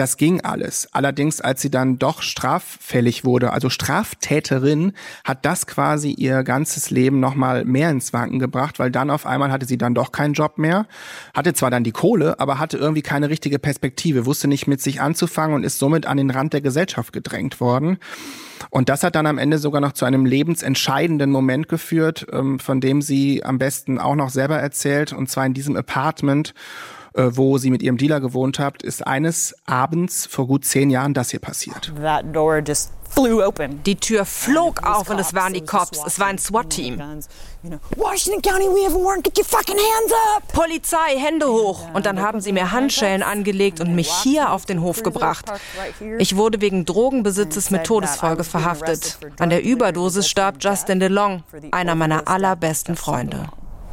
Das 0.00 0.16
ging 0.16 0.40
alles. 0.40 0.88
Allerdings, 0.92 1.42
als 1.42 1.60
sie 1.60 1.70
dann 1.70 1.98
doch 1.98 2.22
straffällig 2.22 3.26
wurde, 3.26 3.52
also 3.52 3.68
Straftäterin, 3.68 4.94
hat 5.24 5.44
das 5.44 5.66
quasi 5.66 6.12
ihr 6.12 6.42
ganzes 6.42 6.88
Leben 6.88 7.20
nochmal 7.20 7.66
mehr 7.66 7.90
ins 7.90 8.14
Wanken 8.14 8.38
gebracht, 8.38 8.78
weil 8.78 8.90
dann 8.90 9.10
auf 9.10 9.26
einmal 9.26 9.52
hatte 9.52 9.66
sie 9.66 9.76
dann 9.76 9.92
doch 9.92 10.10
keinen 10.10 10.32
Job 10.32 10.56
mehr, 10.56 10.86
hatte 11.34 11.52
zwar 11.52 11.70
dann 11.70 11.84
die 11.84 11.92
Kohle, 11.92 12.40
aber 12.40 12.58
hatte 12.58 12.78
irgendwie 12.78 13.02
keine 13.02 13.28
richtige 13.28 13.58
Perspektive, 13.58 14.24
wusste 14.24 14.48
nicht 14.48 14.66
mit 14.66 14.80
sich 14.80 15.02
anzufangen 15.02 15.54
und 15.54 15.64
ist 15.64 15.78
somit 15.78 16.06
an 16.06 16.16
den 16.16 16.30
Rand 16.30 16.54
der 16.54 16.62
Gesellschaft 16.62 17.12
gedrängt 17.12 17.60
worden. 17.60 17.98
Und 18.70 18.88
das 18.88 19.02
hat 19.02 19.16
dann 19.16 19.26
am 19.26 19.36
Ende 19.36 19.58
sogar 19.58 19.82
noch 19.82 19.92
zu 19.92 20.06
einem 20.06 20.24
lebensentscheidenden 20.24 21.30
Moment 21.30 21.68
geführt, 21.68 22.26
ähm, 22.32 22.58
von 22.58 22.80
dem 22.80 23.02
sie 23.02 23.44
am 23.44 23.58
besten 23.58 23.98
auch 23.98 24.14
noch 24.14 24.30
selber 24.30 24.56
erzählt, 24.56 25.12
und 25.12 25.28
zwar 25.28 25.44
in 25.44 25.52
diesem 25.52 25.76
Apartment 25.76 26.54
wo 27.14 27.58
sie 27.58 27.70
mit 27.70 27.82
ihrem 27.82 27.96
Dealer 27.96 28.20
gewohnt 28.20 28.58
hat, 28.58 28.82
ist 28.82 29.06
eines 29.06 29.54
Abends 29.66 30.26
vor 30.26 30.46
gut 30.46 30.64
zehn 30.64 30.90
Jahren 30.90 31.14
das 31.14 31.30
hier 31.30 31.40
passiert. 31.40 31.92
Die 33.84 33.96
Tür 33.96 34.24
flog 34.24 34.86
auf 34.86 35.10
und 35.10 35.18
es 35.18 35.34
waren 35.34 35.52
die 35.52 35.64
Cops. 35.64 36.00
Es 36.06 36.18
war 36.20 36.28
ein 36.28 36.38
SWAT-Team. 36.38 37.02
Polizei, 40.52 41.18
Hände 41.18 41.48
hoch. 41.48 41.88
Und 41.92 42.06
dann 42.06 42.20
haben 42.20 42.40
sie 42.40 42.52
mir 42.52 42.70
Handschellen 42.70 43.22
angelegt 43.22 43.80
und 43.80 43.94
mich 43.94 44.10
hier 44.22 44.52
auf 44.52 44.64
den 44.64 44.80
Hof 44.80 45.02
gebracht. 45.02 45.50
Ich 46.18 46.36
wurde 46.36 46.60
wegen 46.60 46.84
Drogenbesitzes 46.84 47.70
mit 47.70 47.84
Todesfolge 47.84 48.44
verhaftet. 48.44 49.18
An 49.38 49.50
der 49.50 49.64
Überdosis 49.64 50.28
starb 50.28 50.56
Justin 50.60 51.00
DeLong, 51.00 51.42
einer 51.72 51.94
meiner 51.94 52.28
allerbesten 52.28 52.96
Freunde. 52.96 53.48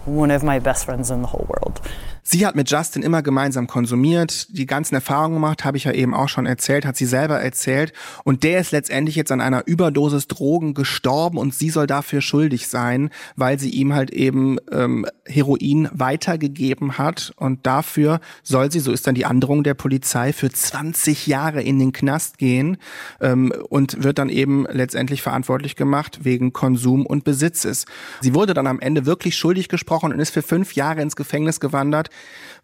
One 0.06 0.34
of 0.34 0.42
my 0.42 0.60
best 0.60 0.86
friends 0.86 1.10
in 1.10 1.22
the 1.22 1.32
whole 1.34 1.46
world. 1.50 1.82
Sie 2.30 2.46
hat 2.46 2.58
mit 2.58 2.70
Justin 2.70 3.04
immer 3.04 3.22
gemeinsam 3.22 3.68
konsumiert, 3.68 4.48
die 4.50 4.66
ganzen 4.66 4.96
Erfahrungen 4.96 5.36
gemacht, 5.36 5.64
habe 5.64 5.78
ich 5.78 5.86
ja 5.86 5.94
eben 5.94 6.14
auch 6.14 6.28
schon 6.28 6.46
erzählt, 6.46 6.86
hat 6.86 6.98
sie 6.98 7.06
selber 7.06 7.40
erzählt. 7.40 7.94
Und 8.26 8.44
der 8.44 8.60
ist 8.60 8.74
letztendlich 8.74 9.16
jetzt 9.16 9.32
an 9.32 9.40
einer 9.40 9.66
Überdosis 9.66 10.28
Drogen 10.28 10.74
gestorben 10.74 11.38
und 11.38 11.54
sie 11.54 11.70
soll 11.70 11.88
dafür 11.88 12.20
schuldig 12.20 12.68
sein, 12.68 13.12
weil 13.38 13.60
sie 13.60 13.70
ihm 13.70 13.94
halt 13.94 14.10
eben 14.10 14.58
ähm, 14.74 15.06
Heroin 15.26 15.88
weitergegeben 15.94 16.98
hat. 16.98 17.32
Und 17.38 17.66
dafür 17.66 18.20
soll 18.44 18.74
sie, 18.74 18.82
so 18.82 18.92
ist 18.92 19.08
dann 19.08 19.16
die 19.16 19.26
Androhung 19.26 19.64
der 19.64 19.76
Polizei, 19.76 20.34
für 20.34 20.50
20 20.50 21.28
Jahre 21.28 21.62
in 21.62 21.80
den 21.80 21.94
Knast 21.94 22.40
gehen 22.40 22.76
ähm, 23.22 23.54
und 23.70 24.04
wird 24.04 24.18
dann 24.18 24.28
eben 24.28 24.68
letztendlich 24.70 25.22
verantwortlich 25.22 25.78
gemacht 25.78 26.26
wegen 26.26 26.52
Konsum 26.52 27.06
und 27.06 27.24
Besitzes. 27.24 27.86
Sie 28.20 28.34
wurde 28.34 28.54
dann 28.54 28.68
am 28.68 28.82
Ende 28.82 29.06
wirklich 29.06 29.38
schuldig 29.38 29.70
gesprochen 29.70 30.12
und 30.12 30.20
ist 30.20 30.32
für 30.32 30.42
fünf 30.42 30.74
Jahre 30.74 31.02
ins 31.02 31.16
Gefängnis 31.16 31.62
gewandert 31.62 32.10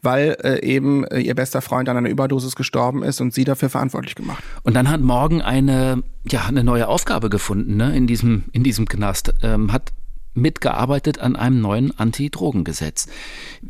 weil 0.02 0.36
äh, 0.44 0.62
eben 0.62 1.06
äh, 1.06 1.20
ihr 1.20 1.34
bester 1.34 1.62
Freund 1.62 1.90
an 1.90 1.98
einer 1.98 2.10
Überdosis 2.10 2.56
gestorben 2.56 3.04
ist 3.04 3.22
und 3.22 3.34
sie 3.34 3.46
dafür 3.46 3.70
verantwortlich 3.70 4.16
gemacht. 4.16 4.44
Und 4.64 4.76
dann 4.76 4.90
hat 4.90 5.02
Morgan 5.02 5.42
eine, 5.42 6.04
ja, 6.30 6.46
eine 6.46 6.64
neue 6.64 6.88
Aufgabe 6.88 7.30
gefunden 7.30 7.78
ne, 7.78 7.96
in, 7.96 8.06
diesem, 8.06 8.46
in 8.52 8.64
diesem 8.64 8.88
Knast, 8.88 9.34
ähm, 9.42 9.72
hat 9.72 9.94
mitgearbeitet 10.36 11.20
an 11.20 11.36
einem 11.36 11.62
neuen 11.62 11.98
Anti-Drogen-Gesetz. 11.98 13.08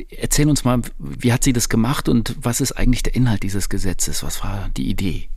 Erzähl 0.09 0.49
uns 0.49 0.63
mal, 0.63 0.81
wie 0.97 1.33
hat 1.33 1.43
sie 1.43 1.53
das 1.53 1.69
gemacht 1.69 2.09
und 2.09 2.35
was 2.41 2.61
ist 2.61 2.71
eigentlich 2.73 3.03
der 3.03 3.15
Inhalt 3.15 3.43
dieses 3.43 3.69
Gesetzes? 3.69 4.23
Was 4.23 4.43
war 4.43 4.69
die 4.75 4.89
Idee? 4.89 5.27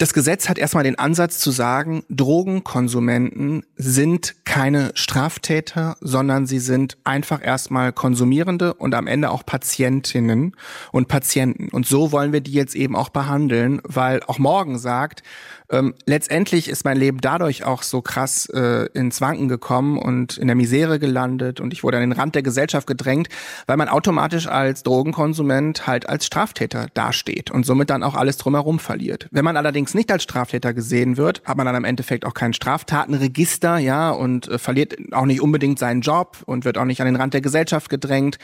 Das 0.00 0.14
Gesetz 0.14 0.48
hat 0.48 0.56
erstmal 0.56 0.84
den 0.84 0.98
Ansatz 0.98 1.40
zu 1.40 1.50
sagen, 1.50 2.04
Drogenkonsumenten 2.08 3.66
sind 3.76 4.34
keine 4.46 4.92
Straftäter, 4.94 5.98
sondern 6.00 6.46
sie 6.46 6.58
sind 6.58 6.96
einfach 7.04 7.44
erstmal 7.44 7.92
Konsumierende 7.92 8.72
und 8.72 8.94
am 8.94 9.06
Ende 9.06 9.30
auch 9.30 9.44
Patientinnen 9.44 10.56
und 10.90 11.08
Patienten. 11.08 11.68
Und 11.68 11.86
so 11.86 12.12
wollen 12.12 12.32
wir 12.32 12.40
die 12.40 12.54
jetzt 12.54 12.74
eben 12.74 12.96
auch 12.96 13.10
behandeln, 13.10 13.82
weil 13.84 14.22
auch 14.22 14.38
morgen 14.38 14.78
sagt, 14.78 15.22
ähm, 15.70 15.94
letztendlich 16.06 16.68
ist 16.68 16.84
mein 16.84 16.96
Leben 16.96 17.20
dadurch 17.20 17.64
auch 17.64 17.82
so 17.82 18.02
krass 18.02 18.46
äh, 18.46 18.86
ins 18.92 19.20
Wanken 19.20 19.48
gekommen 19.48 19.98
und 19.98 20.36
in 20.36 20.48
der 20.48 20.56
Misere 20.56 20.98
gelandet 20.98 21.60
und 21.60 21.72
ich 21.72 21.82
wurde 21.84 21.98
an 21.98 22.02
den 22.02 22.12
Rand 22.12 22.34
der 22.34 22.42
Gesellschaft 22.42 22.86
gedrängt, 22.86 23.28
weil 23.66 23.76
man 23.76 23.88
automatisch 23.88 24.46
als 24.48 24.82
Drogenkonsument 24.82 25.86
halt 25.86 26.08
als 26.08 26.26
Straftäter 26.26 26.88
dasteht 26.94 27.50
und 27.50 27.64
somit 27.64 27.90
dann 27.90 28.02
auch 28.02 28.14
alles 28.14 28.36
drumherum 28.36 28.78
verliert. 28.78 29.28
Wenn 29.30 29.44
man 29.44 29.56
allerdings 29.56 29.94
nicht 29.94 30.10
als 30.10 30.24
Straftäter 30.24 30.74
gesehen 30.74 31.16
wird, 31.16 31.42
hat 31.44 31.56
man 31.56 31.66
dann 31.66 31.76
im 31.76 31.84
Endeffekt 31.84 32.24
auch 32.24 32.34
kein 32.34 32.52
Straftatenregister, 32.52 33.78
ja, 33.78 34.10
und 34.10 34.48
äh, 34.48 34.58
verliert 34.58 34.96
auch 35.12 35.26
nicht 35.26 35.40
unbedingt 35.40 35.78
seinen 35.78 36.00
Job 36.00 36.38
und 36.46 36.64
wird 36.64 36.78
auch 36.78 36.84
nicht 36.84 37.00
an 37.00 37.06
den 37.06 37.16
Rand 37.16 37.34
der 37.34 37.40
Gesellschaft 37.40 37.88
gedrängt, 37.90 38.38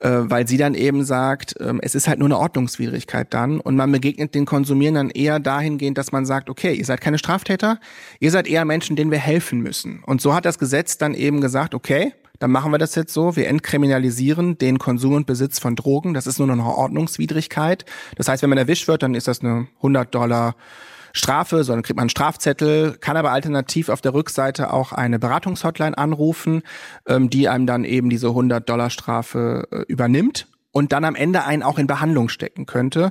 äh, 0.00 0.10
weil 0.10 0.46
sie 0.46 0.58
dann 0.58 0.74
eben 0.74 1.04
sagt, 1.04 1.58
äh, 1.60 1.72
es 1.80 1.94
ist 1.94 2.08
halt 2.08 2.18
nur 2.18 2.26
eine 2.26 2.38
Ordnungswidrigkeit 2.38 3.32
dann 3.32 3.60
und 3.60 3.76
man 3.76 3.90
begegnet 3.90 4.34
den 4.34 4.44
Konsumierenden 4.44 5.10
eher 5.10 5.40
dahingehend, 5.40 5.96
dass 5.98 6.12
man 6.12 6.26
sagt, 6.26 6.50
okay, 6.50 6.65
okay, 6.66 6.76
ihr 6.76 6.84
seid 6.84 7.00
keine 7.00 7.18
Straftäter, 7.18 7.78
ihr 8.18 8.30
seid 8.30 8.48
eher 8.48 8.64
Menschen, 8.64 8.96
denen 8.96 9.10
wir 9.10 9.18
helfen 9.18 9.60
müssen. 9.60 10.02
Und 10.04 10.20
so 10.20 10.34
hat 10.34 10.44
das 10.44 10.58
Gesetz 10.58 10.98
dann 10.98 11.14
eben 11.14 11.40
gesagt, 11.40 11.74
okay, 11.74 12.12
dann 12.38 12.50
machen 12.50 12.72
wir 12.72 12.78
das 12.78 12.94
jetzt 12.96 13.14
so, 13.14 13.36
wir 13.36 13.48
entkriminalisieren 13.48 14.58
den 14.58 14.78
Konsum 14.78 15.14
und 15.14 15.26
Besitz 15.26 15.58
von 15.58 15.74
Drogen. 15.76 16.12
Das 16.12 16.26
ist 16.26 16.38
nur 16.38 16.50
eine 16.50 16.62
Ordnungswidrigkeit. 16.62 17.86
Das 18.16 18.28
heißt, 18.28 18.42
wenn 18.42 18.50
man 18.50 18.58
erwischt 18.58 18.88
wird, 18.88 19.02
dann 19.02 19.14
ist 19.14 19.28
das 19.28 19.40
eine 19.40 19.68
100 19.76 20.14
Dollar 20.14 20.56
Strafe, 21.12 21.64
sondern 21.64 21.82
kriegt 21.82 21.96
man 21.96 22.02
einen 22.02 22.10
Strafzettel, 22.10 22.98
kann 23.00 23.16
aber 23.16 23.30
alternativ 23.30 23.88
auf 23.88 24.02
der 24.02 24.12
Rückseite 24.12 24.70
auch 24.70 24.92
eine 24.92 25.18
Beratungshotline 25.18 25.96
anrufen, 25.96 26.62
ähm, 27.06 27.30
die 27.30 27.48
einem 27.48 27.66
dann 27.66 27.84
eben 27.84 28.10
diese 28.10 28.28
100 28.28 28.68
Dollar 28.68 28.90
Strafe 28.90 29.66
äh, 29.70 29.76
übernimmt 29.88 30.46
und 30.76 30.92
dann 30.92 31.06
am 31.06 31.14
Ende 31.14 31.44
einen 31.44 31.62
auch 31.62 31.78
in 31.78 31.86
Behandlung 31.86 32.28
stecken 32.28 32.66
könnte. 32.66 33.10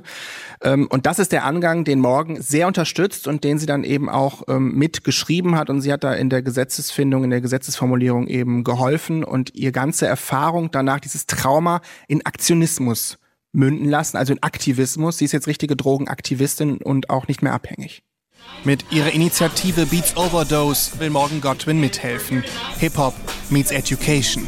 Ähm, 0.62 0.86
und 0.86 1.04
das 1.04 1.18
ist 1.18 1.32
der 1.32 1.44
Angang, 1.44 1.82
den 1.82 1.98
Morgan 1.98 2.40
sehr 2.40 2.68
unterstützt 2.68 3.26
und 3.26 3.42
den 3.42 3.58
sie 3.58 3.66
dann 3.66 3.82
eben 3.82 4.08
auch 4.08 4.44
ähm, 4.46 4.76
mitgeschrieben 4.76 5.56
hat. 5.56 5.68
Und 5.68 5.80
sie 5.80 5.92
hat 5.92 6.04
da 6.04 6.14
in 6.14 6.30
der 6.30 6.42
Gesetzesfindung, 6.42 7.24
in 7.24 7.30
der 7.30 7.40
Gesetzesformulierung 7.40 8.28
eben 8.28 8.62
geholfen 8.62 9.24
und 9.24 9.52
ihr 9.56 9.72
ganze 9.72 10.06
Erfahrung 10.06 10.70
danach, 10.70 11.00
dieses 11.00 11.26
Trauma 11.26 11.80
in 12.06 12.24
Aktionismus 12.24 13.18
münden 13.50 13.88
lassen, 13.88 14.16
also 14.16 14.32
in 14.32 14.44
Aktivismus. 14.44 15.18
Sie 15.18 15.24
ist 15.24 15.32
jetzt 15.32 15.48
richtige 15.48 15.74
Drogenaktivistin 15.74 16.76
und 16.76 17.10
auch 17.10 17.26
nicht 17.26 17.42
mehr 17.42 17.52
abhängig. 17.52 18.04
Mit 18.62 18.92
ihrer 18.92 19.10
Initiative 19.10 19.86
Beats 19.86 20.16
Overdose 20.16 21.00
will 21.00 21.10
Morgan 21.10 21.40
Godwin 21.40 21.80
mithelfen. 21.80 22.44
Hip-Hop 22.78 23.14
meets 23.50 23.72
Education. 23.72 24.46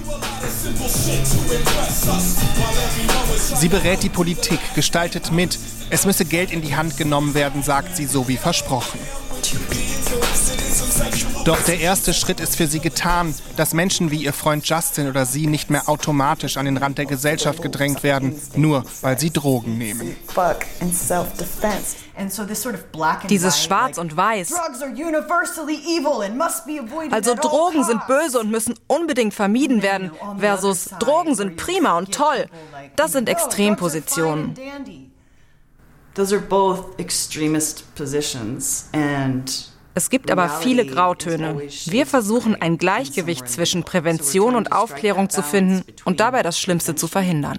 Sie 3.55 3.69
berät 3.69 4.03
die 4.03 4.09
Politik, 4.09 4.61
gestaltet 4.75 5.33
mit. 5.33 5.59
Es 5.91 6.05
müsse 6.05 6.25
Geld 6.25 6.50
in 6.50 6.62
die 6.62 6.77
Hand 6.77 6.97
genommen 6.97 7.35
werden, 7.35 7.62
sagt 7.62 7.97
sie, 7.97 8.07
so 8.07 8.29
wie 8.29 8.37
versprochen. 8.37 8.99
Doch 11.49 11.62
der 11.62 11.81
erste 11.81 12.12
Schritt 12.12 12.40
ist 12.40 12.57
für 12.57 12.67
sie 12.67 12.78
getan, 12.78 13.35
dass 13.57 13.73
Menschen 13.73 14.11
wie 14.11 14.23
ihr 14.23 14.35
Freund 14.35 14.69
Justin 14.69 15.09
oder 15.09 15.25
sie 15.25 15.47
nicht 15.47 15.71
mehr 15.71 15.88
automatisch 15.88 16.59
an 16.59 16.67
den 16.67 16.76
Rand 16.76 16.99
der 16.99 17.07
Gesellschaft 17.07 17.62
gedrängt 17.62 18.02
werden, 18.02 18.38
nur 18.55 18.85
weil 19.00 19.19
sie 19.19 19.31
Drogen 19.31 19.78
nehmen. 19.78 20.14
Dieses 23.31 23.62
Schwarz 23.64 23.97
und 23.97 24.14
Weiß. 24.14 24.52
Also 27.11 27.35
Drogen 27.35 27.85
sind 27.85 28.07
böse 28.07 28.40
und 28.40 28.50
müssen 28.50 28.75
unbedingt 28.87 29.33
vermieden 29.33 29.81
werden, 29.81 30.11
versus 30.37 30.90
Drogen 30.99 31.35
sind 31.35 31.57
prima 31.57 31.97
und 31.97 32.12
toll. 32.12 32.45
Das 32.95 33.12
sind 33.12 33.26
Extrempositionen. 33.26 34.55
Those 36.14 36.35
are 36.35 36.45
both 36.45 36.99
extremist 36.99 37.95
positions 37.95 38.90
and 38.93 39.71
es 39.99 40.11
gibt 40.11 40.31
aber 40.31 40.49
viele 40.49 40.87
Grautöne. 40.87 41.61
Wir 41.87 42.07
versuchen 42.07 42.55
ein 42.55 42.78
Gleichgewicht 42.78 43.49
zwischen 43.49 43.83
Prävention 43.83 44.55
und 44.55 44.71
Aufklärung 44.71 45.28
zu 45.28 45.43
finden 45.43 45.83
und 46.05 46.21
dabei 46.21 46.45
das 46.45 46.61
Schlimmste 46.61 46.95
zu 46.95 47.09
verhindern. 47.09 47.59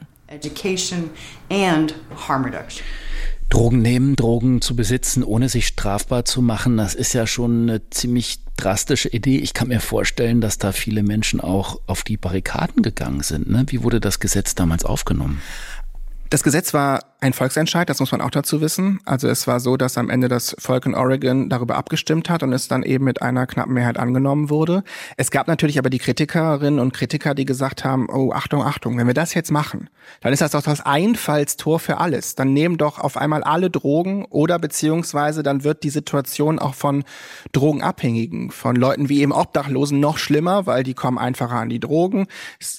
Drogen 3.49 3.81
nehmen, 3.81 4.15
Drogen 4.15 4.61
zu 4.61 4.75
besitzen, 4.75 5.23
ohne 5.23 5.49
sich 5.49 5.67
strafbar 5.67 6.23
zu 6.23 6.41
machen, 6.41 6.77
das 6.77 6.95
ist 6.95 7.13
ja 7.13 7.27
schon 7.27 7.63
eine 7.63 7.89
ziemlich 7.89 8.39
drastische 8.55 9.09
Idee. 9.09 9.39
Ich 9.39 9.53
kann 9.53 9.67
mir 9.67 9.81
vorstellen, 9.81 10.39
dass 10.39 10.57
da 10.59 10.71
viele 10.71 11.03
Menschen 11.03 11.41
auch 11.41 11.81
auf 11.87 12.03
die 12.03 12.15
Barrikaden 12.15 12.83
gegangen 12.83 13.21
sind. 13.21 13.49
Ne? 13.49 13.65
Wie 13.67 13.83
wurde 13.83 13.99
das 13.99 14.19
Gesetz 14.19 14.55
damals 14.55 14.85
aufgenommen? 14.85 15.41
Das 16.29 16.43
Gesetz 16.43 16.73
war 16.73 17.08
ein 17.21 17.33
Volksentscheid, 17.33 17.89
das 17.89 17.99
muss 17.99 18.13
man 18.13 18.21
auch 18.21 18.29
dazu 18.29 18.61
wissen. 18.61 19.01
Also 19.03 19.27
es 19.27 19.45
war 19.45 19.59
so, 19.59 19.75
dass 19.75 19.97
am 19.97 20.09
Ende 20.09 20.29
das 20.29 20.55
Volk 20.57 20.85
in 20.85 20.95
Oregon 20.95 21.49
darüber 21.49 21.75
abgestimmt 21.75 22.29
hat 22.29 22.43
und 22.43 22.53
es 22.53 22.69
dann 22.69 22.83
eben 22.83 23.03
mit 23.03 23.21
einer 23.21 23.45
knappen 23.45 23.73
Mehrheit 23.73 23.97
angenommen 23.97 24.49
wurde. 24.49 24.83
Es 25.17 25.29
gab 25.29 25.47
natürlich 25.47 25.77
aber 25.77 25.89
die 25.89 25.99
Kritikerinnen 25.99 26.79
und 26.79 26.93
Kritiker, 26.93 27.35
die 27.35 27.43
gesagt 27.43 27.83
haben, 27.83 28.07
oh 28.09 28.31
Achtung, 28.31 28.63
Achtung, 28.63 28.97
wenn 28.97 29.07
wir 29.07 29.13
das 29.13 29.33
jetzt 29.33 29.51
machen, 29.51 29.89
dann 30.21 30.31
ist 30.31 30.41
das 30.41 30.51
doch 30.51 30.61
das 30.61 30.79
Einfallstor 30.79 31.79
für 31.79 31.97
alles. 31.97 32.35
Dann 32.35 32.53
nehmen 32.53 32.77
doch 32.77 32.99
auf 32.99 33.17
einmal 33.17 33.43
alle 33.43 33.69
Drogen 33.69 34.23
oder 34.25 34.57
beziehungsweise 34.57 35.43
dann 35.43 35.65
wird 35.65 35.83
die 35.83 35.89
Situation 35.89 36.57
auch 36.57 36.73
von 36.73 37.03
Drogenabhängigen, 37.51 38.49
von 38.51 38.77
Leuten 38.77 39.09
wie 39.09 39.21
eben 39.21 39.33
Obdachlosen 39.33 39.99
noch 39.99 40.17
schlimmer, 40.17 40.67
weil 40.67 40.83
die 40.83 40.93
kommen 40.93 41.17
einfacher 41.17 41.55
an 41.55 41.69
die 41.69 41.81
Drogen, 41.81 42.27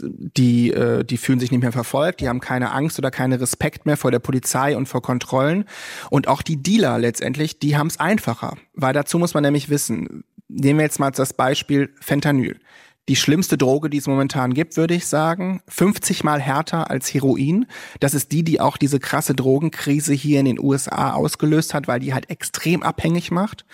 die, 0.00 0.72
äh, 0.72 1.04
die 1.04 1.18
fühlen 1.18 1.40
sich 1.40 1.50
nicht 1.50 1.60
mehr 1.60 1.72
verfolgt, 1.72 2.20
die 2.20 2.28
haben 2.28 2.40
keine 2.40 2.72
Angst 2.72 2.98
oder 2.98 3.10
keinen 3.10 3.34
Respekt 3.34 3.84
mehr 3.84 3.98
vor 3.98 4.10
der 4.10 4.29
Polizei 4.30 4.76
und 4.76 4.86
vor 4.86 5.02
Kontrollen. 5.02 5.64
Und 6.08 6.28
auch 6.28 6.42
die 6.42 6.62
Dealer 6.62 6.98
letztendlich, 7.00 7.58
die 7.58 7.76
haben 7.76 7.88
es 7.88 7.98
einfacher. 7.98 8.56
Weil 8.74 8.92
dazu 8.92 9.18
muss 9.18 9.34
man 9.34 9.42
nämlich 9.42 9.68
wissen, 9.70 10.22
nehmen 10.46 10.78
wir 10.78 10.84
jetzt 10.84 11.00
mal 11.00 11.10
das 11.10 11.32
Beispiel 11.32 11.92
Fentanyl. 12.00 12.60
Die 13.08 13.16
schlimmste 13.16 13.58
Droge, 13.58 13.90
die 13.90 13.98
es 13.98 14.06
momentan 14.06 14.54
gibt, 14.54 14.76
würde 14.76 14.94
ich 14.94 15.06
sagen. 15.06 15.62
50 15.66 16.22
mal 16.22 16.40
härter 16.40 16.90
als 16.90 17.12
Heroin. 17.12 17.66
Das 17.98 18.14
ist 18.14 18.30
die, 18.30 18.44
die 18.44 18.60
auch 18.60 18.76
diese 18.76 19.00
krasse 19.00 19.34
Drogenkrise 19.34 20.14
hier 20.14 20.38
in 20.38 20.46
den 20.46 20.60
USA 20.60 21.12
ausgelöst 21.14 21.74
hat, 21.74 21.88
weil 21.88 21.98
die 21.98 22.14
halt 22.14 22.30
extrem 22.30 22.84
abhängig 22.84 23.32
macht. 23.32 23.64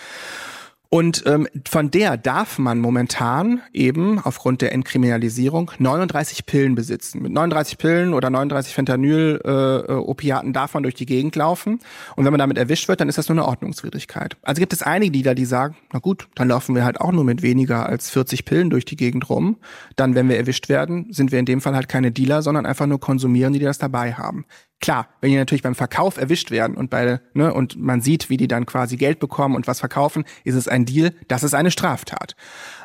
Und 0.89 1.25
ähm, 1.27 1.49
von 1.69 1.91
der 1.91 2.17
darf 2.17 2.59
man 2.59 2.79
momentan 2.79 3.61
eben 3.73 4.21
aufgrund 4.21 4.63
der 4.63 4.73
Entkriminalisierung 4.73 5.73
39 5.79 6.47
Pillen 6.47 6.75
besitzen. 6.75 7.23
Mit 7.23 7.33
39 7.33 7.79
Pillen 7.79 8.15
oder 8.15 8.31
39 8.31 8.73
Fentanyl-Opiaten 8.73 10.51
äh, 10.51 10.53
darf 10.53 10.75
man 10.75 10.83
durch 10.85 10.95
die 10.95 11.07
Gegend 11.07 11.35
laufen. 11.37 11.81
Und 12.15 12.25
wenn 12.25 12.33
man 12.33 12.39
damit 12.39 12.59
erwischt 12.59 12.89
wird, 12.89 13.01
dann 13.01 13.09
ist 13.09 13.19
das 13.19 13.29
nur 13.29 13.37
eine 13.37 13.47
Ordnungswidrigkeit. 13.47 14.37
Also 14.43 14.61
gibt 14.61 14.73
es 14.73 14.83
einige 14.83 15.13
Dealer, 15.13 15.35
die 15.35 15.45
sagen, 15.45 15.77
na 15.93 15.99
gut, 15.99 16.29
dann 16.35 16.49
laufen 16.49 16.75
wir 16.75 16.85
halt 16.85 17.01
auch 17.01 17.13
nur 17.13 17.25
mit 17.25 17.43
weniger 17.43 17.87
als 17.87 18.11
40 18.11 18.45
Pillen 18.45 18.71
durch 18.71 18.85
die 18.85 18.97
Gegend 18.97 19.29
rum. 19.29 19.57
Dann, 19.97 20.15
wenn 20.15 20.29
wir 20.29 20.37
erwischt 20.37 20.69
werden, 20.69 21.13
sind 21.13 21.33
wir 21.33 21.39
in 21.39 21.47
dem 21.47 21.61
Fall 21.61 21.75
halt 21.75 21.89
keine 21.89 22.13
Dealer, 22.13 22.43
sondern 22.43 22.67
einfach 22.67 22.87
nur 22.87 23.01
Konsumierende, 23.01 23.59
die 23.59 23.65
das 23.65 23.79
dabei 23.79 24.15
haben. 24.15 24.45
Klar, 24.81 25.09
wenn 25.21 25.31
die 25.31 25.37
natürlich 25.37 25.63
beim 25.63 25.75
Verkauf 25.75 26.19
erwischt 26.19 26.51
werden 26.51 26.77
und 26.77 26.91
bei, 26.91 27.19
ne, 27.33 27.53
und 27.53 27.77
man 27.77 28.03
sieht, 28.03 28.29
wie 28.29 28.37
die 28.37 28.49
dann 28.49 28.67
quasi 28.67 28.97
Geld 28.97 29.19
bekommen 29.19 29.57
und 29.57 29.67
was 29.67 29.81
verkaufen, 29.81 30.25
ist 30.45 30.55
es 30.55 30.69
ein 30.69 30.85
Deal, 30.85 31.15
das 31.29 31.43
ist 31.43 31.55
eine 31.55 31.71
Straftat. 31.71 32.37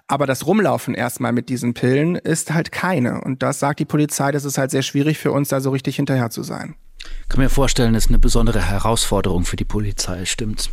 Aber 0.07 0.25
das 0.25 0.45
Rumlaufen 0.45 0.93
erstmal 0.93 1.33
mit 1.33 1.49
diesen 1.49 1.73
Pillen 1.73 2.15
ist 2.15 2.53
halt 2.53 2.71
keine. 2.71 3.21
Und 3.21 3.43
das 3.43 3.59
sagt 3.59 3.79
die 3.79 3.85
Polizei, 3.85 4.31
das 4.31 4.45
ist 4.45 4.57
halt 4.57 4.71
sehr 4.71 4.81
schwierig 4.83 5.17
für 5.17 5.31
uns, 5.31 5.49
da 5.49 5.59
so 5.59 5.69
richtig 5.69 5.97
hinterher 5.97 6.29
zu 6.29 6.43
sein. 6.43 6.75
Ich 7.23 7.29
kann 7.29 7.39
mir 7.39 7.49
vorstellen, 7.49 7.93
das 7.93 8.05
ist 8.05 8.09
eine 8.09 8.19
besondere 8.19 8.61
Herausforderung 8.61 9.43
für 9.43 9.55
die 9.55 9.65
Polizei, 9.65 10.25
stimmt's? 10.25 10.69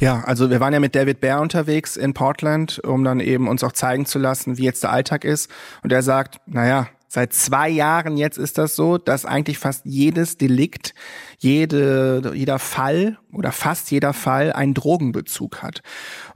Ja, 0.00 0.22
also 0.24 0.50
wir 0.50 0.60
waren 0.60 0.72
ja 0.72 0.80
mit 0.80 0.94
David 0.94 1.20
Baer 1.20 1.40
unterwegs 1.40 1.96
in 1.96 2.14
Portland, 2.14 2.78
um 2.80 3.04
dann 3.04 3.20
eben 3.20 3.48
uns 3.48 3.62
auch 3.62 3.72
zeigen 3.72 4.06
zu 4.06 4.18
lassen, 4.18 4.56
wie 4.58 4.64
jetzt 4.64 4.82
der 4.82 4.90
Alltag 4.90 5.24
ist. 5.24 5.50
Und 5.82 5.92
er 5.92 6.02
sagt, 6.02 6.40
naja, 6.46 6.88
Seit 7.16 7.32
zwei 7.32 7.70
Jahren 7.70 8.18
jetzt 8.18 8.36
ist 8.36 8.58
das 8.58 8.76
so, 8.76 8.98
dass 8.98 9.24
eigentlich 9.24 9.56
fast 9.56 9.86
jedes 9.86 10.36
Delikt, 10.36 10.92
jede, 11.38 12.32
jeder 12.34 12.58
Fall 12.58 13.16
oder 13.32 13.52
fast 13.52 13.90
jeder 13.90 14.12
Fall 14.12 14.52
einen 14.52 14.74
Drogenbezug 14.74 15.62
hat. 15.62 15.80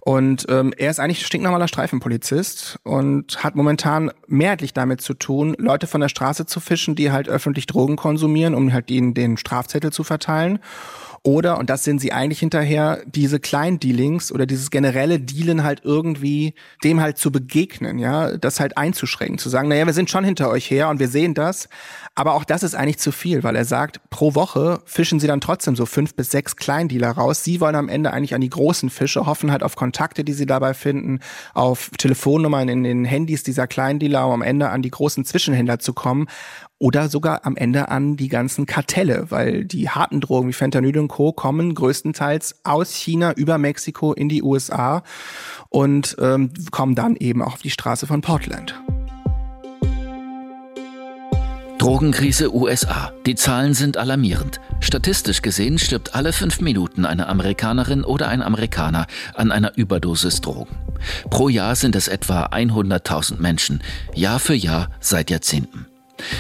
Und 0.01 0.47
ähm, 0.49 0.73
er 0.75 0.91
ist 0.91 0.99
eigentlich 0.99 1.27
stinknormaler 1.27 1.69
Streifenpolizist 1.69 2.79
und 2.83 3.45
hat 3.45 3.57
momentan 3.57 4.11
mehrheitlich 4.27 4.73
damit 4.73 5.03
zu 5.03 5.13
tun, 5.13 5.55
Leute 5.59 5.87
von 5.87 6.01
der 6.01 6.09
Straße 6.09 6.47
zu 6.47 6.61
fischen, 6.61 6.95
die 6.95 7.13
halt 7.13 7.29
öffentlich 7.29 7.67
Drogen 7.67 7.97
konsumieren, 7.97 8.55
um 8.55 8.73
halt 8.73 8.91
ihnen 8.91 9.13
den 9.13 9.37
Strafzettel 9.37 9.93
zu 9.93 10.03
verteilen. 10.03 10.61
Oder, 11.23 11.59
und 11.59 11.69
das 11.69 11.85
sind 11.85 12.01
sie 12.01 12.13
eigentlich 12.13 12.39
hinterher, 12.39 13.03
diese 13.05 13.41
Kleindealings 13.41 14.33
oder 14.33 14.47
dieses 14.47 14.71
generelle 14.71 15.21
Dealen 15.21 15.65
halt 15.65 15.83
irgendwie 15.85 16.55
dem 16.83 17.03
halt 17.03 17.19
zu 17.19 17.31
begegnen, 17.31 17.99
ja, 17.99 18.39
das 18.39 18.59
halt 18.59 18.79
einzuschränken, 18.79 19.37
zu 19.37 19.51
sagen, 19.51 19.69
naja, 19.69 19.85
wir 19.85 19.93
sind 19.93 20.09
schon 20.09 20.25
hinter 20.25 20.49
euch 20.49 20.71
her 20.71 20.89
und 20.89 20.99
wir 20.99 21.09
sehen 21.09 21.35
das, 21.35 21.69
aber 22.15 22.33
auch 22.33 22.45
das 22.45 22.63
ist 22.63 22.75
eigentlich 22.75 22.97
zu 22.99 23.13
viel, 23.13 23.43
weil 23.43 23.55
er 23.55 23.67
sagt, 23.67 24.01
pro 24.09 24.35
Woche 24.35 24.81
fischen 24.87 25.21
sie 25.21 25.27
dann 25.27 25.43
trotzdem 25.43 25.77
so 25.77 25.85
fünf 25.85 26.15
bis 26.15 26.31
sechs 26.31 26.57
Kleindealer 26.57 27.11
raus. 27.11 27.45
Sie 27.45 27.61
wollen 27.61 27.75
am 27.75 27.91
Ende 27.91 28.15
eigentlich 28.15 28.35
an 28.35 28.41
die 28.41 28.49
großen 28.49 28.89
Fische, 28.89 29.27
hoffen 29.27 29.53
halt 29.53 29.63
auf 29.63 29.77
Kontakte, 29.77 30.25
die 30.25 30.33
sie 30.33 30.47
dabei 30.47 30.73
finden, 30.73 31.21
auf 31.53 31.91
Telefonnummern 31.99 32.71
in 32.71 32.83
den 32.83 33.05
Handys 33.05 33.43
dieser 33.43 33.67
Kleindealer, 33.67 34.27
um 34.27 34.33
am 34.33 34.43
Ende 34.43 34.71
an 34.71 34.81
die 34.81 34.91
großen 34.91 35.27
Zwischenhändler 35.27 35.81
zu 35.81 35.93
kommen 35.93 36.29
oder 36.81 37.09
sogar 37.09 37.45
am 37.45 37.57
Ende 37.57 37.91
an 37.91 38.17
die 38.17 38.29
ganzen 38.29 38.67
Kartelle, 38.67 39.27
weil 39.31 39.65
die 39.65 39.91
harten 39.91 40.21
Drogen 40.21 40.49
wie 40.49 40.55
Fentanyl 40.55 40.99
und 40.99 41.09
Co. 41.09 41.33
kommen 41.33 41.75
größtenteils 41.75 42.57
aus 42.65 42.95
China 42.95 43.33
über 43.33 43.59
Mexiko 43.59 44.15
in 44.15 44.29
die 44.29 44.43
USA 44.43 45.05
und 45.69 46.17
ähm, 46.19 46.51
kommen 46.73 46.95
dann 46.95 47.17
eben 47.17 47.43
auch 47.43 47.53
auf 47.53 47.63
die 47.63 47.71
Straße 47.71 48.07
von 48.07 48.23
Portland. 48.23 48.75
Drogenkrise 51.77 52.55
USA. 52.55 53.13
Die 53.27 53.35
Zahlen 53.35 53.73
sind 53.73 53.97
alarmierend. 53.97 54.61
Statistisch 54.81 55.41
gesehen 55.41 55.79
stirbt 55.79 56.15
alle 56.15 56.33
fünf 56.33 56.61
Minuten 56.61 57.05
eine 57.05 57.27
Amerikanerin 57.27 58.05
oder 58.05 58.29
ein 58.29 58.43
Amerikaner 58.43 59.07
an 59.35 59.51
einer 59.51 59.77
Überdosis 59.77 60.41
Drogen. 60.41 60.77
Pro 61.31 61.49
Jahr 61.49 61.77
sind 61.77 61.95
es 61.97 62.09
etwa 62.09 62.47
100.000 62.47 63.41
Menschen, 63.41 63.83
Jahr 64.15 64.41
für 64.41 64.55
Jahr 64.55 64.91
seit 65.01 65.31
Jahrzehnten. 65.31 65.90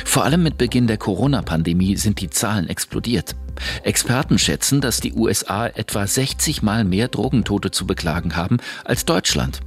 Vor 0.04 0.24
allem 0.24 0.42
mit 0.42 0.58
Beginn 0.58 0.86
der 0.86 0.98
Corona-Pandemie 0.98 1.96
sind 1.96 2.20
die 2.20 2.30
Zahlen 2.30 2.68
explodiert. 2.68 3.36
Experten 3.82 4.38
schätzen, 4.38 4.80
dass 4.80 5.00
die 5.00 5.12
USA 5.12 5.66
etwa 5.66 6.06
60 6.06 6.62
Mal 6.62 6.84
mehr 6.84 7.08
Drogentote 7.08 7.70
zu 7.70 7.86
beklagen 7.86 8.36
haben 8.36 8.58
als 8.84 9.04
Deutschland. 9.04 9.60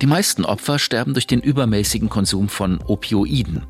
Die 0.00 0.06
meisten 0.06 0.44
Opfer 0.44 0.78
sterben 0.78 1.14
durch 1.14 1.26
den 1.26 1.40
übermäßigen 1.40 2.08
Konsum 2.08 2.48
von 2.48 2.80
Opioiden. 2.86 3.66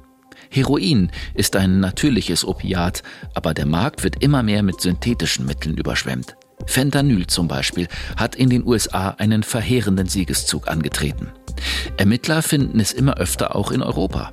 Heroin 0.50 1.10
ist 1.34 1.56
ein 1.56 1.80
natürliches 1.80 2.44
Opiat, 2.46 3.02
aber 3.34 3.54
der 3.54 3.66
Markt 3.66 4.02
wird 4.02 4.22
immer 4.22 4.42
mehr 4.42 4.62
mit 4.62 4.80
synthetischen 4.80 5.44
Mitteln 5.46 5.76
überschwemmt. 5.76 6.36
Fentanyl 6.66 7.26
zum 7.26 7.48
Beispiel 7.48 7.88
hat 8.16 8.34
in 8.34 8.50
den 8.50 8.66
USA 8.66 9.10
einen 9.10 9.42
verheerenden 9.42 10.06
Siegeszug 10.06 10.68
angetreten. 10.68 11.28
Ermittler 11.96 12.42
finden 12.42 12.80
es 12.80 12.92
immer 12.92 13.16
öfter 13.18 13.56
auch 13.56 13.72
in 13.72 13.82
Europa. 13.82 14.32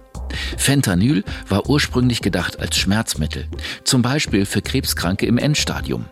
Fentanyl 0.57 1.23
war 1.47 1.69
ursprünglich 1.69 2.21
gedacht 2.21 2.59
als 2.59 2.77
Schmerzmittel, 2.77 3.47
zum 3.83 4.01
Beispiel 4.01 4.45
für 4.45 4.61
Krebskranke 4.61 5.25
im 5.25 5.37
Endstadium. 5.37 6.05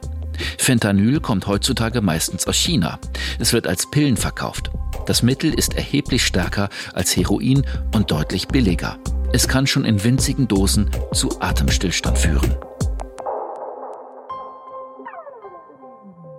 Fentanyl 0.58 1.20
kommt 1.20 1.48
heutzutage 1.48 2.02
meistens 2.02 2.48
aus 2.48 2.56
China. 2.56 3.00
Es 3.40 3.54
wird 3.54 3.68
als 3.68 3.90
Pillen 3.90 4.18
verkauft. 4.18 4.72
Das 5.06 5.24
Mittel 5.24 5.54
ist 5.54 5.76
erheblich 5.76 6.26
stärker 6.26 6.70
als 6.94 7.16
Heroin 7.16 7.66
und 7.94 8.12
deutlich 8.12 8.48
billiger. 8.48 8.98
Es 9.32 9.48
kann 9.48 9.68
schon 9.68 9.86
in 9.86 10.04
winzigen 10.04 10.48
Dosen 10.48 10.90
zu 11.14 11.42
Atemstillstand 11.42 12.18
führen. 12.18 12.56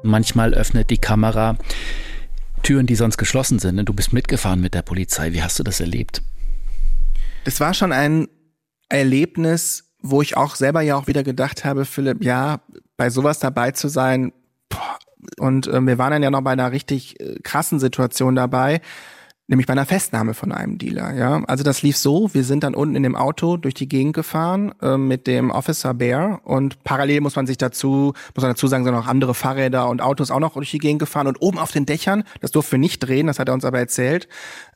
Manchmal 0.03 0.55
öffnet 0.55 0.91
die 0.91 0.99
Kamera 0.99 1.57
Türen, 2.63 2.87
die 2.87 2.95
sonst 2.95 3.19
geschlossen 3.19 3.59
sind. 3.59 3.85
Du 3.85 3.93
bist 3.93 4.13
mitgefahren 4.13 4.61
mit 4.61 4.75
der 4.75 4.83
Polizei. 4.83 5.33
Wie 5.33 5.43
hast 5.43 5.59
du 5.59 5.63
das 5.63 5.81
erlebt? 5.81 6.23
Das 7.45 7.61
war 7.61 7.75
schon 7.75 7.93
ein 7.93 8.29
Erlebnis, 8.89 9.85
wo 10.01 10.23
ich 10.23 10.37
auch 10.37 10.55
selber 10.57 10.81
ja 10.81 10.97
auch 10.97 11.07
wieder 11.07 11.23
gedacht 11.23 11.65
habe, 11.65 11.85
Philipp, 11.85 12.25
ja, 12.25 12.61
bei 12.97 13.11
sowas 13.11 13.39
dabei 13.39 13.71
zu 13.73 13.89
sein. 13.89 14.33
Und 15.39 15.67
äh, 15.67 15.81
wir 15.81 15.99
waren 15.99 16.13
dann 16.13 16.23
ja 16.23 16.31
noch 16.31 16.43
bei 16.43 16.53
einer 16.53 16.73
richtig 16.73 17.21
äh, 17.21 17.37
krassen 17.43 17.81
Situation 17.81 18.35
dabei, 18.35 18.81
nämlich 19.47 19.67
bei 19.67 19.73
einer 19.73 19.87
Festnahme 19.87 20.35
von 20.35 20.53
einem 20.53 20.77
Dealer. 20.77 21.15
Ja, 21.15 21.43
also 21.47 21.65
das 21.65 21.83
lief 21.83 21.97
so: 21.97 22.33
Wir 22.35 22.45
sind 22.45 22.65
dann 22.65 22.75
unten 22.75 22.97
in 22.97 23.03
dem 23.03 23.17
Auto 23.17 23.57
durch 23.57 23.75
die 23.75 23.89
Gegend 23.89 24.15
gefahren 24.15 24.75
äh, 24.83 24.99
mit 24.99 25.27
dem 25.27 25.51
Officer 25.51 25.95
Bear 25.95 26.41
und 26.45 26.85
parallel 26.85 27.23
muss 27.23 27.37
man 27.37 27.47
sich 27.47 27.57
dazu 27.57 28.13
muss 28.35 28.43
man 28.43 28.51
dazu 28.51 28.67
sagen, 28.67 28.85
sind 28.85 28.95
auch 28.95 29.07
andere 29.07 29.35
Fahrräder 29.35 29.89
und 29.89 30.03
Autos 30.03 30.31
auch 30.31 30.41
noch 30.41 30.55
durch 30.55 30.71
die 30.71 30.79
Gegend 30.79 30.99
gefahren 30.99 31.27
und 31.27 31.41
oben 31.41 31.59
auf 31.59 31.73
den 31.73 31.87
Dächern, 31.87 32.25
das 32.43 32.51
durften 32.51 32.73
wir 32.73 32.79
nicht 32.79 33.01
drehen, 33.01 33.27
das 33.27 33.39
hat 33.39 33.49
er 33.49 33.55
uns 33.55 33.65
aber 33.65 33.79
erzählt, 33.79 34.29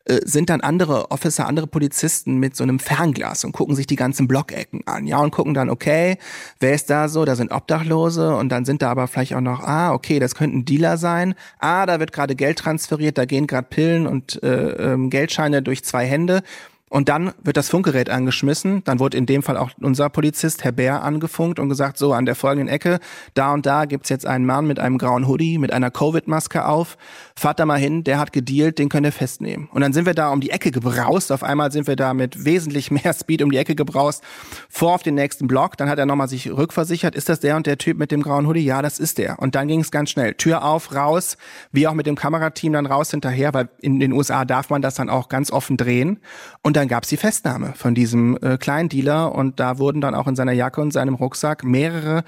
äh, 0.04 0.20
sind 0.24 0.50
dann 0.50 0.61
andere 0.61 1.11
Officer, 1.11 1.46
andere 1.46 1.66
Polizisten 1.66 2.38
mit 2.38 2.56
so 2.56 2.64
einem 2.64 2.78
Fernglas 2.78 3.44
und 3.44 3.52
gucken 3.52 3.74
sich 3.74 3.87
die 3.87 3.96
ganzen 3.96 4.28
Blockecken 4.28 4.87
an, 4.87 5.06
ja, 5.06 5.18
und 5.18 5.30
gucken 5.30 5.54
dann, 5.54 5.70
okay, 5.70 6.18
wer 6.61 6.74
ist 6.74 6.90
da 6.90 7.08
so? 7.08 7.24
Da 7.24 7.37
sind 7.37 7.52
Obdachlose 7.52 8.37
und 8.37 8.48
dann 8.50 8.64
sind 8.64 8.82
da 8.82 8.90
aber 8.90 9.08
vielleicht 9.08 9.34
auch 9.34 9.40
noch, 9.40 9.61
ah, 9.61 9.92
okay, 9.92 10.18
das 10.18 10.34
könnten 10.34 10.64
Dealer 10.64 10.96
sein, 10.96 11.34
ah, 11.58 11.87
da 11.87 12.00
wird 12.00 12.12
gerade 12.12 12.34
Geld 12.34 12.58
transferiert, 12.58 13.18
da 13.18 13.24
gehen 13.24 13.46
gerade 13.46 13.68
Pillen 13.68 14.06
und 14.06 14.42
äh, 14.42 14.92
ähm, 14.92 15.11
Geldscheine 15.11 15.62
durch 15.62 15.84
zwei 15.84 16.06
Hände. 16.06 16.42
Und 16.88 17.09
dann 17.09 17.33
wird 17.42 17.57
das 17.57 17.68
Funkgerät 17.68 18.11
angeschmissen. 18.11 18.83
Dann 18.85 18.98
wurde 18.98 19.16
in 19.16 19.27
dem 19.27 19.42
Fall 19.42 19.57
auch 19.57 19.70
unser 19.81 20.09
Polizist, 20.09 20.64
Herr 20.64 20.72
Bär, 20.72 21.03
angefunkt 21.03 21.59
und 21.59 21.68
gesagt, 21.68 21.98
so 21.98 22.12
an 22.12 22.27
der 22.27 22.35
folgenden 22.35 22.68
Ecke, 22.68 22.98
da 23.35 23.53
und 23.53 23.66
da 23.66 23.85
gibt's 23.85 24.09
jetzt 24.09 24.27
einen 24.27 24.46
Mann 24.46 24.66
mit 24.66 24.79
einem 24.79 24.98
grauen 24.98 25.27
Hoodie, 25.27 25.59
mit 25.59 25.72
einer 25.72 25.90
Covid-Maske 25.90 26.64
auf. 26.64 26.96
Fahrt 27.37 27.61
da 27.61 27.66
mal 27.66 27.79
hin, 27.79 28.05
der 28.05 28.18
hat 28.18 28.33
gedealt, 28.33 28.79
den 28.79 28.88
könnt 28.88 29.07
ihr 29.07 29.12
festnehmen. 29.12 29.68
Und 29.72 29.83
dann 29.83 29.92
sind 29.92 30.07
wir 30.07 30.14
da 30.14 30.31
um 30.31 30.40
die 30.40 30.51
Ecke 30.51 30.70
gebraust. 30.70 31.31
Auf 31.33 31.42
einmal 31.42 31.72
sind 31.72 31.87
wir 31.87 31.96
da 31.96 32.14
mit 32.14 32.44
wesentlich 32.44 32.90
mehr 32.90 33.12
Speed 33.18 33.42
um 33.42 33.51
die 33.51 33.59
Ecke 33.59 33.74
gebraust, 33.74 34.22
vor 34.68 34.94
auf 34.94 35.03
den 35.03 35.14
nächsten 35.14 35.46
Block. 35.46 35.77
Dann 35.77 35.88
hat 35.88 35.98
er 35.98 36.07
nochmal 36.07 36.29
sich 36.29 36.51
rückversichert, 36.51 37.14
ist 37.14 37.29
das 37.29 37.40
der 37.40 37.57
und 37.57 37.66
der 37.66 37.79
Typ 37.79 37.98
mit 37.98 38.11
dem 38.11 38.22
grauen 38.22 38.46
Hoodie? 38.46 38.64
Ja, 38.64 38.83
das 38.83 38.98
ist 38.98 39.18
der. 39.18 39.38
Und 39.38 39.55
dann 39.55 39.68
ging 39.68 39.81
es 39.81 39.90
ganz 39.90 40.11
schnell. 40.11 40.35
Tür 40.35 40.64
auf, 40.64 40.94
raus, 40.94 41.37
wie 41.72 41.87
auch 41.87 41.94
mit 41.94 42.07
dem 42.07 42.16
Kamerateam 42.16 42.72
dann 42.72 42.87
raus 42.87 43.11
hinterher, 43.11 43.53
weil 43.53 43.68
in 43.81 44.01
den 44.01 44.12
USA 44.12 44.44
darf 44.44 44.70
man 44.70 44.81
das 44.81 44.94
dann 44.94 45.11
auch 45.11 45.29
ganz 45.29 45.51
offen 45.51 45.77
drehen. 45.77 46.20
Und 46.62 46.77
dann 46.78 46.88
gab 46.88 47.02
es 47.02 47.08
die 47.08 47.16
Festnahme 47.16 47.72
von 47.74 47.94
diesem 47.94 48.38
äh, 48.40 48.56
kleinen 48.56 48.88
Dealer 48.88 49.34
und 49.34 49.58
da 49.58 49.78
wurden 49.78 50.00
dann 50.00 50.14
auch 50.14 50.28
in 50.28 50.36
seiner 50.36 50.52
Jacke 50.52 50.80
und 50.80 50.92
seinem 50.92 51.14
Rucksack 51.14 51.64
mehrere, 51.64 52.22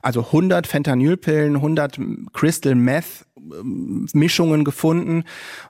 also 0.00 0.20
100 0.20 0.66
Fentanylpillen, 0.66 1.56
100 1.56 1.98
Crystal 2.32 2.76
Meth 2.76 3.26
ähm, 3.36 4.06
Mischungen 4.12 4.64
gefunden 4.64 5.24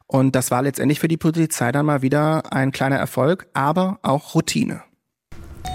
und 0.07 0.37
das 0.37 0.51
war 0.51 0.63
letztendlich 0.63 1.01
für 1.01 1.09
die 1.09 1.17
Polizei 1.17 1.73
dann 1.73 1.87
mal 1.87 2.03
wieder 2.03 2.53
ein 2.53 2.73
kleiner 2.73 2.97
Erfolg, 2.97 3.49
aber 3.55 3.99
auch 4.03 4.35
Routine. 4.35 4.83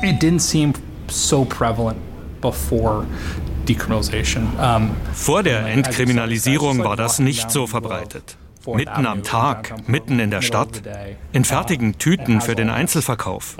It 0.03 0.21
didn't 0.21 0.39
seem 0.39 0.73
so 1.09 1.43
prevalent 1.43 1.97
before 2.41 3.05
vor 5.13 5.43
der 5.43 5.65
Entkriminalisierung 5.67 6.83
war 6.83 6.95
das 6.95 7.19
nicht 7.19 7.51
so 7.51 7.67
verbreitet 7.67 8.37
mitten 8.67 9.05
am 9.05 9.23
Tag, 9.23 9.87
mitten 9.87 10.19
in 10.19 10.31
der 10.31 10.41
Stadt, 10.41 10.81
in 11.31 11.45
fertigen 11.45 11.97
Tüten 11.97 12.41
für 12.41 12.55
den 12.55 12.69
Einzelverkauf. 12.69 13.57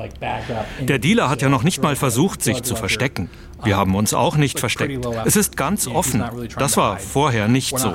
Der 0.80 1.00
Dealer 1.00 1.30
hat 1.30 1.42
ja 1.42 1.50
noch 1.50 1.64
nicht 1.64 1.82
mal 1.82 1.96
versucht, 1.96 2.42
sich 2.42 2.64
zu 2.64 2.76
verstecken. 2.76 3.30
Wir 3.64 3.78
haben 3.78 3.96
uns 3.96 4.14
auch 4.14 4.38
nicht 4.38 4.60
versteckt. 4.60 5.06
Es 5.26 5.36
ist 5.36 5.56
ganz 5.58 5.88
offen. 5.88 6.24
Das 6.58 6.78
war 6.78 6.98
vorher 6.98 7.48
nicht 7.48 7.78
so. 7.78 7.94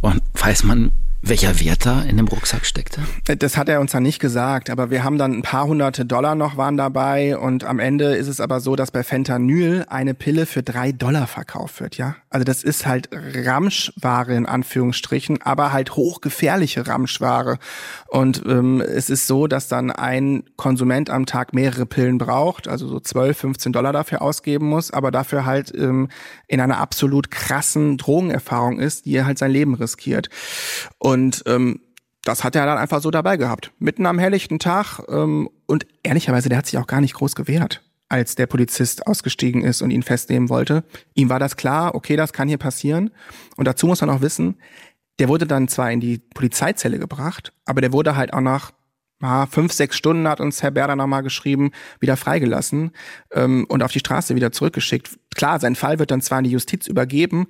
Und 0.00 0.22
weiß 0.34 0.64
man, 0.64 0.92
welcher 1.26 1.58
Wert 1.60 1.86
da 1.86 2.02
in 2.02 2.18
dem 2.18 2.28
Rucksack 2.28 2.66
steckte? 2.66 3.00
Das 3.24 3.56
hat 3.56 3.68
er 3.68 3.80
uns 3.80 3.92
dann 3.92 4.02
nicht 4.02 4.18
gesagt, 4.18 4.68
aber 4.68 4.90
wir 4.90 5.04
haben 5.04 5.16
dann 5.16 5.32
ein 5.32 5.42
paar 5.42 5.66
hunderte 5.66 6.04
Dollar 6.04 6.34
noch 6.34 6.56
waren 6.56 6.76
dabei 6.76 7.38
und 7.38 7.64
am 7.64 7.78
Ende 7.78 8.14
ist 8.14 8.28
es 8.28 8.40
aber 8.40 8.60
so, 8.60 8.76
dass 8.76 8.90
bei 8.90 9.02
Fentanyl 9.02 9.86
eine 9.88 10.14
Pille 10.14 10.44
für 10.44 10.62
drei 10.62 10.92
Dollar 10.92 11.26
verkauft 11.26 11.80
wird, 11.80 11.96
ja. 11.96 12.16
Also 12.28 12.44
das 12.44 12.62
ist 12.62 12.86
halt 12.86 13.08
Ramschware 13.12 14.34
in 14.34 14.44
Anführungsstrichen, 14.44 15.40
aber 15.40 15.72
halt 15.72 15.96
hochgefährliche 15.96 16.86
Ramschware. 16.86 17.58
Und 18.08 18.42
ähm, 18.46 18.80
es 18.80 19.08
ist 19.08 19.26
so, 19.26 19.46
dass 19.46 19.68
dann 19.68 19.90
ein 19.90 20.44
Konsument 20.56 21.08
am 21.10 21.26
Tag 21.26 21.54
mehrere 21.54 21.86
Pillen 21.86 22.18
braucht, 22.18 22.68
also 22.68 22.86
so 22.86 23.00
12, 23.00 23.38
15 23.38 23.72
Dollar 23.72 23.92
dafür 23.92 24.20
ausgeben 24.20 24.66
muss, 24.66 24.90
aber 24.90 25.10
dafür 25.10 25.46
halt 25.46 25.72
ähm, 25.74 26.08
in 26.48 26.60
einer 26.60 26.78
absolut 26.78 27.30
krassen 27.30 27.96
Drogenerfahrung 27.96 28.78
ist, 28.78 29.06
die 29.06 29.16
er 29.16 29.26
halt 29.26 29.38
sein 29.38 29.50
Leben 29.50 29.74
riskiert. 29.74 30.28
Und 30.98 31.13
und 31.14 31.44
ähm, 31.46 31.80
das 32.24 32.42
hat 32.42 32.56
er 32.56 32.66
dann 32.66 32.76
einfach 32.76 33.00
so 33.00 33.12
dabei 33.12 33.36
gehabt. 33.36 33.70
Mitten 33.78 34.04
am 34.06 34.18
helllichten 34.18 34.58
Tag. 34.58 35.00
Ähm, 35.08 35.48
und 35.66 35.86
ehrlicherweise, 36.02 36.48
der 36.48 36.58
hat 36.58 36.66
sich 36.66 36.78
auch 36.78 36.88
gar 36.88 37.00
nicht 37.00 37.14
groß 37.14 37.36
gewehrt, 37.36 37.82
als 38.08 38.34
der 38.34 38.46
Polizist 38.46 39.06
ausgestiegen 39.06 39.62
ist 39.62 39.80
und 39.80 39.90
ihn 39.90 40.02
festnehmen 40.02 40.48
wollte. 40.48 40.82
Ihm 41.14 41.28
war 41.28 41.38
das 41.38 41.56
klar, 41.56 41.94
okay, 41.94 42.16
das 42.16 42.32
kann 42.32 42.48
hier 42.48 42.58
passieren. 42.58 43.10
Und 43.56 43.68
dazu 43.68 43.86
muss 43.86 44.00
man 44.00 44.10
auch 44.10 44.22
wissen, 44.22 44.56
der 45.20 45.28
wurde 45.28 45.46
dann 45.46 45.68
zwar 45.68 45.92
in 45.92 46.00
die 46.00 46.18
Polizeizelle 46.18 46.98
gebracht, 46.98 47.52
aber 47.64 47.80
der 47.80 47.92
wurde 47.92 48.16
halt 48.16 48.32
auch 48.32 48.40
nach 48.40 48.72
ah, 49.20 49.46
fünf, 49.46 49.72
sechs 49.72 49.96
Stunden, 49.96 50.26
hat 50.26 50.40
uns 50.40 50.64
Herr 50.64 50.72
Berder 50.72 50.96
nochmal 50.96 51.22
geschrieben, 51.22 51.70
wieder 52.00 52.16
freigelassen 52.16 52.90
ähm, 53.30 53.66
und 53.68 53.84
auf 53.84 53.92
die 53.92 54.00
Straße 54.00 54.34
wieder 54.34 54.50
zurückgeschickt. 54.50 55.16
Klar, 55.36 55.60
sein 55.60 55.76
Fall 55.76 56.00
wird 56.00 56.10
dann 56.10 56.20
zwar 56.20 56.38
an 56.38 56.44
die 56.44 56.50
Justiz 56.50 56.88
übergeben, 56.88 57.46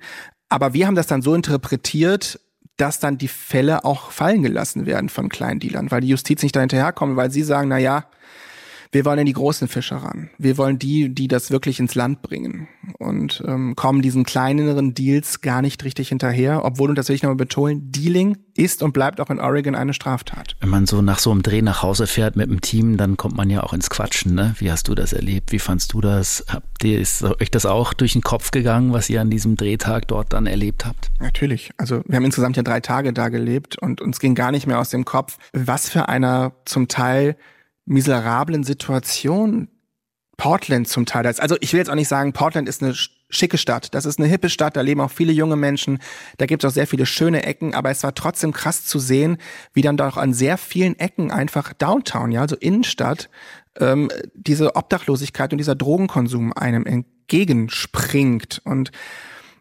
aber 0.47 0.73
wir 0.73 0.85
haben 0.85 0.95
das 0.95 1.07
dann 1.07 1.23
so 1.23 1.33
interpretiert, 1.33 2.39
dass 2.77 2.99
dann 2.99 3.17
die 3.17 3.27
Fälle 3.27 3.85
auch 3.85 4.11
fallen 4.11 4.43
gelassen 4.43 4.85
werden 4.85 5.09
von 5.09 5.29
Kleindealern, 5.29 5.91
weil 5.91 6.01
die 6.01 6.09
Justiz 6.09 6.43
nicht 6.43 6.55
da 6.55 6.59
hinterherkommt, 6.59 7.15
weil 7.15 7.31
sie 7.31 7.43
sagen, 7.43 7.69
na 7.69 7.77
ja, 7.77 8.05
wir 8.95 9.03
wollen 9.03 9.19
in 9.19 9.25
die 9.25 9.33
großen 9.33 9.67
Fische 9.67 10.01
ran. 10.01 10.29
Wir 10.37 10.57
wollen 10.57 10.79
die, 10.79 11.13
die 11.13 11.27
das 11.27 11.51
wirklich 11.51 11.81
ins 11.81 11.95
Land 11.95 12.21
bringen. 12.21 12.69
Und 12.97 13.43
ähm, 13.45 13.75
kommen 13.75 14.01
diesen 14.01 14.23
kleineren 14.23 14.93
Deals 14.93 15.41
gar 15.41 15.61
nicht 15.61 15.83
richtig 15.83 16.07
hinterher, 16.07 16.63
obwohl, 16.63 16.87
und 16.87 16.97
das 16.97 17.09
will 17.09 17.15
ich 17.17 17.21
nochmal 17.21 17.35
betonen, 17.35 17.91
Dealing 17.91 18.37
ist 18.55 18.81
und 18.81 18.93
bleibt 18.93 19.19
auch 19.19 19.29
in 19.29 19.41
Oregon 19.41 19.75
eine 19.75 19.93
Straftat. 19.93 20.55
Wenn 20.61 20.69
man 20.69 20.87
so 20.87 21.01
nach 21.01 21.19
so 21.19 21.31
einem 21.31 21.43
Dreh 21.43 21.61
nach 21.61 21.83
Hause 21.83 22.07
fährt 22.07 22.37
mit 22.37 22.49
dem 22.49 22.61
Team, 22.61 22.95
dann 22.95 23.17
kommt 23.17 23.35
man 23.35 23.49
ja 23.49 23.63
auch 23.63 23.73
ins 23.73 23.89
Quatschen. 23.89 24.33
Ne? 24.33 24.55
Wie 24.59 24.71
hast 24.71 24.87
du 24.87 24.95
das 24.95 25.11
erlebt? 25.11 25.51
Wie 25.51 25.59
fandst 25.59 25.91
du 25.91 25.99
das? 25.99 26.45
Habt 26.47 26.81
ihr, 26.85 26.97
ist 26.97 27.21
euch 27.21 27.51
das 27.51 27.65
auch 27.65 27.93
durch 27.93 28.13
den 28.13 28.21
Kopf 28.21 28.51
gegangen, 28.51 28.93
was 28.93 29.09
ihr 29.09 29.19
an 29.19 29.29
diesem 29.29 29.57
Drehtag 29.57 30.07
dort 30.07 30.31
dann 30.31 30.47
erlebt 30.47 30.85
habt? 30.85 31.11
Natürlich. 31.19 31.71
Also 31.75 32.01
wir 32.07 32.15
haben 32.15 32.23
insgesamt 32.23 32.55
ja 32.55 32.63
drei 32.63 32.79
Tage 32.79 33.11
da 33.11 33.27
gelebt 33.27 33.77
und 33.77 33.99
uns 33.99 34.21
ging 34.21 34.35
gar 34.35 34.53
nicht 34.53 34.67
mehr 34.67 34.79
aus 34.79 34.89
dem 34.89 35.03
Kopf, 35.03 35.37
was 35.51 35.89
für 35.89 36.07
einer 36.07 36.53
zum 36.63 36.87
Teil 36.87 37.35
miserablen 37.85 38.63
Situation 38.63 39.69
Portland 40.37 40.87
zum 40.87 41.05
Teil 41.05 41.25
ist. 41.25 41.41
Also 41.41 41.55
ich 41.61 41.71
will 41.71 41.79
jetzt 41.79 41.89
auch 41.89 41.95
nicht 41.95 42.07
sagen, 42.07 42.33
Portland 42.33 42.67
ist 42.67 42.83
eine 42.83 42.93
schicke 43.29 43.57
Stadt. 43.57 43.93
Das 43.93 44.05
ist 44.05 44.19
eine 44.19 44.27
hippe 44.27 44.49
Stadt, 44.49 44.75
da 44.75 44.81
leben 44.81 45.01
auch 45.01 45.11
viele 45.11 45.31
junge 45.31 45.55
Menschen. 45.55 45.99
Da 46.37 46.45
gibt 46.45 46.63
es 46.63 46.69
auch 46.69 46.73
sehr 46.73 46.87
viele 46.87 47.05
schöne 47.05 47.43
Ecken, 47.43 47.73
aber 47.73 47.89
es 47.89 48.03
war 48.03 48.13
trotzdem 48.13 48.51
krass 48.51 48.85
zu 48.85 48.99
sehen, 48.99 49.37
wie 49.73 49.81
dann 49.81 49.97
doch 49.97 50.17
an 50.17 50.33
sehr 50.33 50.57
vielen 50.57 50.99
Ecken 50.99 51.31
einfach 51.31 51.73
Downtown, 51.73 52.31
ja, 52.31 52.41
also 52.41 52.55
Innenstadt, 52.55 53.29
ähm, 53.79 54.09
diese 54.33 54.75
Obdachlosigkeit 54.75 55.51
und 55.51 55.57
dieser 55.57 55.75
Drogenkonsum 55.75 56.53
einem 56.53 56.85
entgegenspringt. 56.85 58.61
Und 58.63 58.91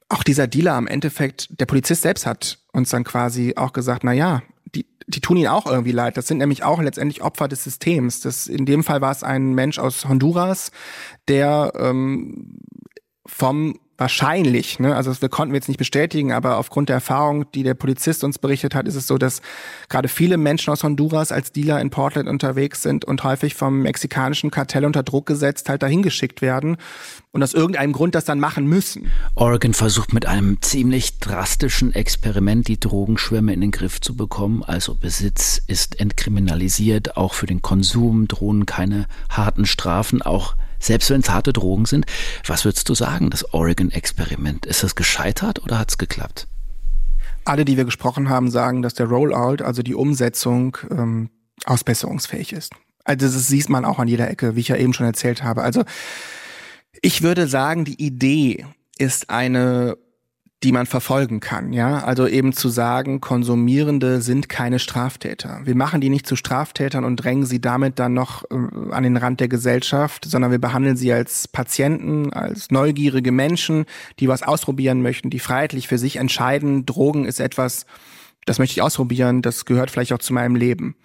auch 0.08 0.22
dieser 0.22 0.46
Dealer 0.46 0.74
am 0.74 0.86
Endeffekt, 0.86 1.60
der 1.60 1.66
Polizist 1.66 2.02
selbst 2.02 2.26
hat 2.26 2.58
uns 2.72 2.90
dann 2.90 3.04
quasi 3.04 3.54
auch 3.56 3.72
gesagt, 3.72 4.04
na 4.04 4.12
ja, 4.12 4.42
die 5.06 5.20
tun 5.20 5.36
ihnen 5.36 5.48
auch 5.48 5.66
irgendwie 5.66 5.92
leid. 5.92 6.16
Das 6.16 6.26
sind 6.26 6.38
nämlich 6.38 6.64
auch 6.64 6.80
letztendlich 6.80 7.22
Opfer 7.22 7.48
des 7.48 7.64
Systems. 7.64 8.20
Das, 8.20 8.46
in 8.46 8.66
dem 8.66 8.82
Fall 8.84 9.00
war 9.00 9.12
es 9.12 9.22
ein 9.22 9.54
Mensch 9.54 9.78
aus 9.78 10.06
Honduras, 10.08 10.70
der 11.28 11.72
ähm, 11.76 12.58
vom 13.26 13.78
wahrscheinlich, 13.96 14.80
ne, 14.80 14.94
also 14.96 15.12
wir 15.20 15.28
konnten 15.28 15.52
wir 15.52 15.58
jetzt 15.58 15.68
nicht 15.68 15.78
bestätigen, 15.78 16.32
aber 16.32 16.58
aufgrund 16.58 16.88
der 16.88 16.94
Erfahrung, 16.94 17.50
die 17.52 17.62
der 17.62 17.74
Polizist 17.74 18.24
uns 18.24 18.38
berichtet 18.38 18.74
hat, 18.74 18.88
ist 18.88 18.96
es 18.96 19.06
so, 19.06 19.18
dass 19.18 19.40
gerade 19.88 20.08
viele 20.08 20.36
Menschen 20.36 20.72
aus 20.72 20.82
Honduras 20.82 21.30
als 21.30 21.52
Dealer 21.52 21.80
in 21.80 21.90
Portland 21.90 22.28
unterwegs 22.28 22.82
sind 22.82 23.04
und 23.04 23.22
häufig 23.22 23.54
vom 23.54 23.82
mexikanischen 23.82 24.50
Kartell 24.50 24.84
unter 24.84 25.02
Druck 25.02 25.26
gesetzt 25.26 25.68
halt 25.68 25.82
dahin 25.82 26.02
geschickt 26.02 26.42
werden 26.42 26.76
und 27.30 27.42
aus 27.42 27.54
irgendeinem 27.54 27.92
Grund 27.92 28.14
das 28.14 28.24
dann 28.24 28.40
machen 28.40 28.66
müssen. 28.66 29.10
Oregon 29.36 29.74
versucht 29.74 30.12
mit 30.12 30.26
einem 30.26 30.60
ziemlich 30.60 31.20
drastischen 31.20 31.94
Experiment 31.94 32.66
die 32.66 32.80
Drogenschwämme 32.80 33.52
in 33.52 33.60
den 33.60 33.70
Griff 33.70 34.00
zu 34.00 34.16
bekommen. 34.16 34.64
Also 34.64 34.94
Besitz 34.94 35.62
ist 35.66 36.00
entkriminalisiert, 36.00 37.16
auch 37.16 37.34
für 37.34 37.46
den 37.46 37.62
Konsum 37.62 38.26
drohen 38.26 38.66
keine 38.66 39.06
harten 39.28 39.66
Strafen, 39.66 40.22
auch 40.22 40.56
selbst 40.84 41.10
wenn 41.10 41.20
es 41.20 41.30
harte 41.30 41.52
Drogen 41.52 41.86
sind. 41.86 42.06
Was 42.46 42.64
würdest 42.64 42.88
du 42.88 42.94
sagen, 42.94 43.30
das 43.30 43.52
Oregon-Experiment? 43.52 44.66
Ist 44.66 44.82
das 44.82 44.94
gescheitert 44.94 45.62
oder 45.62 45.78
hat 45.78 45.90
es 45.90 45.98
geklappt? 45.98 46.46
Alle, 47.44 47.64
die 47.64 47.76
wir 47.76 47.84
gesprochen 47.84 48.28
haben, 48.28 48.50
sagen, 48.50 48.82
dass 48.82 48.94
der 48.94 49.06
Rollout, 49.06 49.62
also 49.62 49.82
die 49.82 49.94
Umsetzung, 49.94 50.78
ähm, 50.90 51.30
ausbesserungsfähig 51.66 52.52
ist. 52.52 52.72
Also 53.04 53.26
das 53.26 53.48
sieht 53.48 53.68
man 53.68 53.84
auch 53.84 53.98
an 53.98 54.08
jeder 54.08 54.30
Ecke, 54.30 54.56
wie 54.56 54.60
ich 54.60 54.68
ja 54.68 54.76
eben 54.76 54.94
schon 54.94 55.06
erzählt 55.06 55.42
habe. 55.42 55.62
Also 55.62 55.84
ich 57.02 57.22
würde 57.22 57.46
sagen, 57.46 57.84
die 57.84 58.02
Idee 58.02 58.66
ist 58.96 59.30
eine 59.30 59.96
die 60.64 60.72
man 60.72 60.86
verfolgen 60.86 61.40
kann, 61.40 61.74
ja. 61.74 61.98
Also 61.98 62.26
eben 62.26 62.54
zu 62.54 62.70
sagen, 62.70 63.20
Konsumierende 63.20 64.22
sind 64.22 64.48
keine 64.48 64.78
Straftäter. 64.78 65.60
Wir 65.64 65.74
machen 65.74 66.00
die 66.00 66.08
nicht 66.08 66.26
zu 66.26 66.36
Straftätern 66.36 67.04
und 67.04 67.16
drängen 67.16 67.44
sie 67.44 67.60
damit 67.60 67.98
dann 67.98 68.14
noch 68.14 68.44
äh, 68.44 68.90
an 68.90 69.02
den 69.02 69.18
Rand 69.18 69.40
der 69.40 69.48
Gesellschaft, 69.48 70.24
sondern 70.24 70.50
wir 70.50 70.58
behandeln 70.58 70.96
sie 70.96 71.12
als 71.12 71.48
Patienten, 71.48 72.32
als 72.32 72.70
neugierige 72.70 73.30
Menschen, 73.30 73.84
die 74.20 74.28
was 74.28 74.42
ausprobieren 74.42 75.02
möchten, 75.02 75.28
die 75.28 75.38
freiheitlich 75.38 75.86
für 75.86 75.98
sich 75.98 76.16
entscheiden, 76.16 76.86
Drogen 76.86 77.26
ist 77.26 77.40
etwas, 77.40 77.84
das 78.46 78.58
möchte 78.58 78.72
ich 78.72 78.82
ausprobieren, 78.82 79.42
das 79.42 79.66
gehört 79.66 79.90
vielleicht 79.90 80.14
auch 80.14 80.18
zu 80.18 80.32
meinem 80.32 80.56
Leben. 80.56 80.96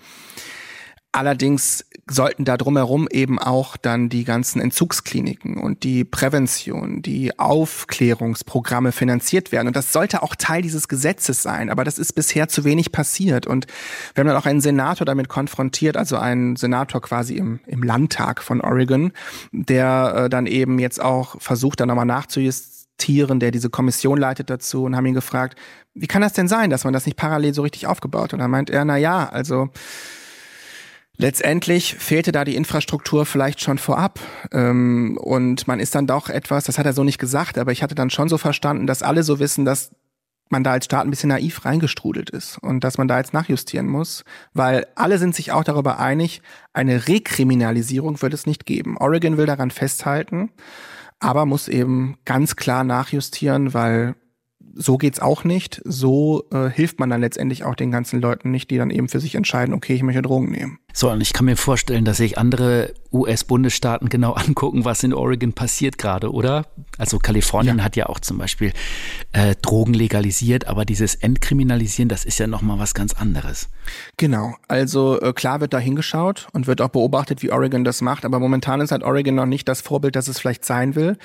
Allerdings 1.11 1.85
sollten 2.07 2.45
da 2.45 2.55
drumherum 2.55 3.07
eben 3.09 3.39
auch 3.39 3.77
dann 3.77 4.09
die 4.09 4.23
ganzen 4.23 4.61
Entzugskliniken 4.61 5.57
und 5.57 5.83
die 5.83 6.03
Prävention, 6.03 7.01
die 7.01 7.37
Aufklärungsprogramme 7.39 8.91
finanziert 8.91 9.51
werden. 9.51 9.67
Und 9.67 9.75
das 9.75 9.91
sollte 9.91 10.21
auch 10.21 10.35
Teil 10.35 10.61
dieses 10.61 10.87
Gesetzes 10.87 11.41
sein. 11.41 11.71
Aber 11.71 11.83
das 11.83 11.97
ist 11.97 12.13
bisher 12.13 12.47
zu 12.47 12.63
wenig 12.63 12.91
passiert. 12.91 13.47
Und 13.47 13.65
wir 14.13 14.21
haben 14.21 14.27
dann 14.27 14.37
auch 14.37 14.45
einen 14.45 14.61
Senator 14.61 15.05
damit 15.05 15.29
konfrontiert, 15.29 15.97
also 15.97 16.17
einen 16.17 16.55
Senator 16.55 17.01
quasi 17.01 17.35
im, 17.35 17.59
im 17.65 17.81
Landtag 17.81 18.43
von 18.43 18.61
Oregon, 18.61 19.11
der 19.51 20.13
äh, 20.15 20.29
dann 20.29 20.45
eben 20.45 20.77
jetzt 20.77 21.01
auch 21.01 21.41
versucht, 21.41 21.79
da 21.79 21.85
nochmal 21.85 22.05
nachzujustieren 22.05 22.79
Tieren, 22.99 23.39
der 23.39 23.51
diese 23.51 23.69
Kommission 23.69 24.19
leitet 24.19 24.49
dazu 24.49 24.83
und 24.83 24.95
haben 24.95 25.05
ihn 25.05 25.13
gefragt, 25.15 25.57
wie 25.95 26.05
kann 26.05 26.21
das 26.21 26.33
denn 26.33 26.47
sein, 26.47 26.69
dass 26.69 26.83
man 26.83 26.93
das 26.93 27.05
nicht 27.05 27.15
parallel 27.15 27.53
so 27.53 27.63
richtig 27.63 27.87
aufgebaut 27.87 28.25
hat? 28.25 28.33
Und 28.33 28.39
dann 28.39 28.51
meint 28.51 28.69
er, 28.69 28.85
na 28.85 28.97
ja, 28.97 29.27
also 29.27 29.69
Letztendlich 31.21 31.95
fehlte 31.95 32.31
da 32.31 32.45
die 32.45 32.55
Infrastruktur 32.55 33.25
vielleicht 33.25 33.59
schon 33.59 33.77
vorab. 33.77 34.21
Ähm, 34.53 35.19
und 35.21 35.67
man 35.67 35.81
ist 35.81 35.93
dann 35.93 36.07
doch 36.07 36.29
etwas, 36.29 36.63
das 36.63 36.77
hat 36.77 36.85
er 36.85 36.93
so 36.93 37.03
nicht 37.03 37.19
gesagt, 37.19 37.57
aber 37.57 37.73
ich 37.73 37.83
hatte 37.83 37.93
dann 37.93 38.09
schon 38.09 38.29
so 38.29 38.37
verstanden, 38.37 38.87
dass 38.87 39.03
alle 39.03 39.23
so 39.23 39.37
wissen, 39.37 39.65
dass 39.65 39.91
man 40.47 40.63
da 40.63 40.71
als 40.71 40.85
Staat 40.85 41.05
ein 41.05 41.09
bisschen 41.09 41.27
naiv 41.27 41.65
reingestrudelt 41.65 42.29
ist 42.29 42.57
und 42.59 42.85
dass 42.85 42.97
man 42.97 43.09
da 43.09 43.17
jetzt 43.17 43.33
nachjustieren 43.33 43.85
muss, 43.85 44.23
weil 44.53 44.87
alle 44.95 45.17
sind 45.17 45.35
sich 45.35 45.51
auch 45.51 45.65
darüber 45.65 45.99
einig, 45.99 46.41
eine 46.71 47.09
Rekriminalisierung 47.09 48.21
wird 48.21 48.33
es 48.33 48.45
nicht 48.45 48.65
geben. 48.65 48.97
Oregon 48.97 49.35
will 49.35 49.45
daran 49.45 49.71
festhalten, 49.71 50.51
aber 51.19 51.45
muss 51.45 51.67
eben 51.67 52.17
ganz 52.23 52.55
klar 52.55 52.85
nachjustieren, 52.85 53.73
weil 53.73 54.15
so 54.73 54.97
geht's 54.97 55.19
auch 55.19 55.43
nicht. 55.43 55.81
So 55.83 56.45
äh, 56.51 56.69
hilft 56.69 56.99
man 56.99 57.09
dann 57.09 57.21
letztendlich 57.21 57.63
auch 57.63 57.75
den 57.75 57.91
ganzen 57.91 58.21
Leuten 58.21 58.51
nicht, 58.51 58.71
die 58.71 58.77
dann 58.77 58.89
eben 58.89 59.09
für 59.09 59.19
sich 59.19 59.35
entscheiden, 59.35 59.73
okay, 59.73 59.93
ich 59.93 60.03
möchte 60.03 60.21
Drogen 60.21 60.51
nehmen. 60.51 60.79
So, 60.93 61.09
und 61.11 61.21
ich 61.21 61.33
kann 61.33 61.45
mir 61.45 61.55
vorstellen, 61.55 62.05
dass 62.05 62.17
sich 62.17 62.37
andere 62.37 62.93
US-Bundesstaaten 63.11 64.09
genau 64.09 64.33
angucken, 64.33 64.85
was 64.85 65.03
in 65.03 65.13
Oregon 65.13 65.53
passiert 65.53 65.97
gerade, 65.97 66.31
oder? 66.31 66.65
Also 66.97 67.19
Kalifornien 67.19 67.79
ja. 67.79 67.83
hat 67.83 67.95
ja 67.95 68.07
auch 68.07 68.19
zum 68.19 68.37
Beispiel 68.37 68.71
äh, 69.31 69.55
Drogen 69.61 69.93
legalisiert, 69.93 70.67
aber 70.67 70.85
dieses 70.85 71.15
Entkriminalisieren, 71.15 72.09
das 72.09 72.25
ist 72.25 72.39
ja 72.39 72.47
nochmal 72.47 72.79
was 72.79 72.93
ganz 72.93 73.13
anderes. 73.13 73.69
Genau, 74.17 74.55
also 74.67 75.19
äh, 75.21 75.33
klar 75.33 75.61
wird 75.61 75.73
da 75.73 75.79
hingeschaut 75.79 76.47
und 76.53 76.67
wird 76.67 76.81
auch 76.81 76.89
beobachtet, 76.89 77.41
wie 77.41 77.51
Oregon 77.51 77.83
das 77.83 78.01
macht, 78.01 78.25
aber 78.25 78.39
momentan 78.39 78.81
ist 78.81 78.91
halt 78.91 79.03
Oregon 79.03 79.35
noch 79.35 79.45
nicht 79.45 79.67
das 79.67 79.81
Vorbild, 79.81 80.15
das 80.15 80.27
es 80.27 80.39
vielleicht 80.39 80.65
sein 80.65 80.95
will. 80.95 81.17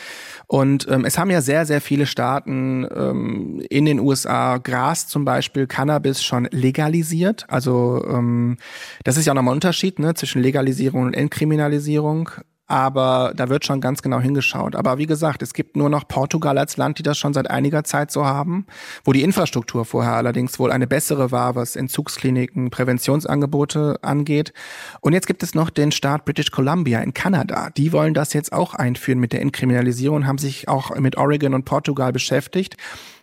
Und 0.47 0.87
ähm, 0.89 1.05
es 1.05 1.19
haben 1.19 1.31
ja 1.31 1.43
sehr, 1.43 1.67
sehr 1.67 1.81
viele 1.81 2.07
Staaten 2.07 2.87
ähm, 2.95 3.63
in 3.69 3.85
den 3.85 4.01
USA 4.01 4.59
Gras 4.59 5.09
zum 5.09 5.25
Beispiel, 5.25 5.67
Cannabis 5.67 6.23
schon 6.23 6.49
legalisiert. 6.51 7.45
Also 7.49 8.05
ähm, 8.09 8.57
das 9.03 9.17
ist 9.17 9.27
ja 9.27 9.33
auch 9.33 9.37
nochmal 9.37 9.54
Unterschied 9.55 9.99
ne, 9.99 10.15
zwischen 10.15 10.43
Legalisierung 10.43 11.03
und 11.03 11.15
Entkriminalisierung. 11.15 12.31
Aber 12.67 13.35
da 13.37 13.51
wird 13.51 13.67
schon 13.67 13.83
ganz 13.83 14.01
genau 14.01 14.21
hingeschaut. 14.21 14.75
Aber 14.75 14.97
wie 14.97 15.05
gesagt, 15.05 15.43
es 15.43 15.53
gibt 15.53 15.77
nur 15.77 15.91
noch 15.91 16.09
Portugal 16.09 16.57
als 16.57 16.79
Land, 16.79 16.99
die 16.99 17.03
das 17.03 17.19
schon 17.19 17.35
seit 17.35 17.51
einiger 17.51 17.85
Zeit 17.85 18.11
so 18.11 18.25
haben, 18.25 18.67
wo 19.05 19.13
die 19.13 19.23
Infrastruktur 19.23 19.85
vorher 19.85 20.15
allerdings 20.15 20.59
wohl 20.59 20.73
eine 20.73 20.87
bessere 20.87 21.31
war, 21.31 21.57
was 21.57 21.77
Entzugskliniken, 21.77 22.71
Präventionsangebote 22.71 23.99
angeht. 24.01 24.55
Und 25.03 25.13
jetzt 25.13 25.27
gibt 25.27 25.43
es 25.43 25.55
noch 25.55 25.69
den 25.69 25.93
Staat 25.93 26.25
British 26.25 26.51
Columbia 26.51 27.01
in 27.01 27.13
Kanada. 27.13 27.69
Die 27.77 27.93
wollen 27.93 28.15
das 28.15 28.33
jetzt 28.33 28.55
auch 28.55 28.73
einführen 28.73 29.21
mit 29.21 29.35
der 29.35 29.43
Entkriminalisierung, 29.43 30.27
haben 30.27 30.39
sich 30.39 30.67
auch 30.67 30.97
mit 30.97 31.19
Oregon 31.19 31.53
und 31.53 31.67
Portugal 31.67 32.13
beschäftigt. 32.13 32.79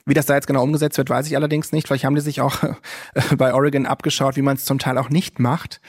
Wie 0.05 0.13
das 0.13 0.27
da 0.27 0.35
jetzt 0.35 0.47
genau 0.47 0.63
umgesetzt 0.63 0.97
wird, 0.97 1.09
weiß 1.09 1.27
ich 1.27 1.35
allerdings 1.35 1.71
nicht. 1.71 1.87
Vielleicht 1.87 2.05
haben 2.05 2.15
die 2.15 2.21
sich 2.21 2.41
auch 2.41 2.57
bei 3.37 3.53
Oregon 3.53 3.87
abgeschaut, 3.87 4.35
wie 4.35 4.41
man 4.43 4.57
es 4.57 4.65
zum 4.65 4.77
Teil 4.77 4.99
auch 4.99 5.09
nicht 5.09 5.39
macht. 5.39 5.81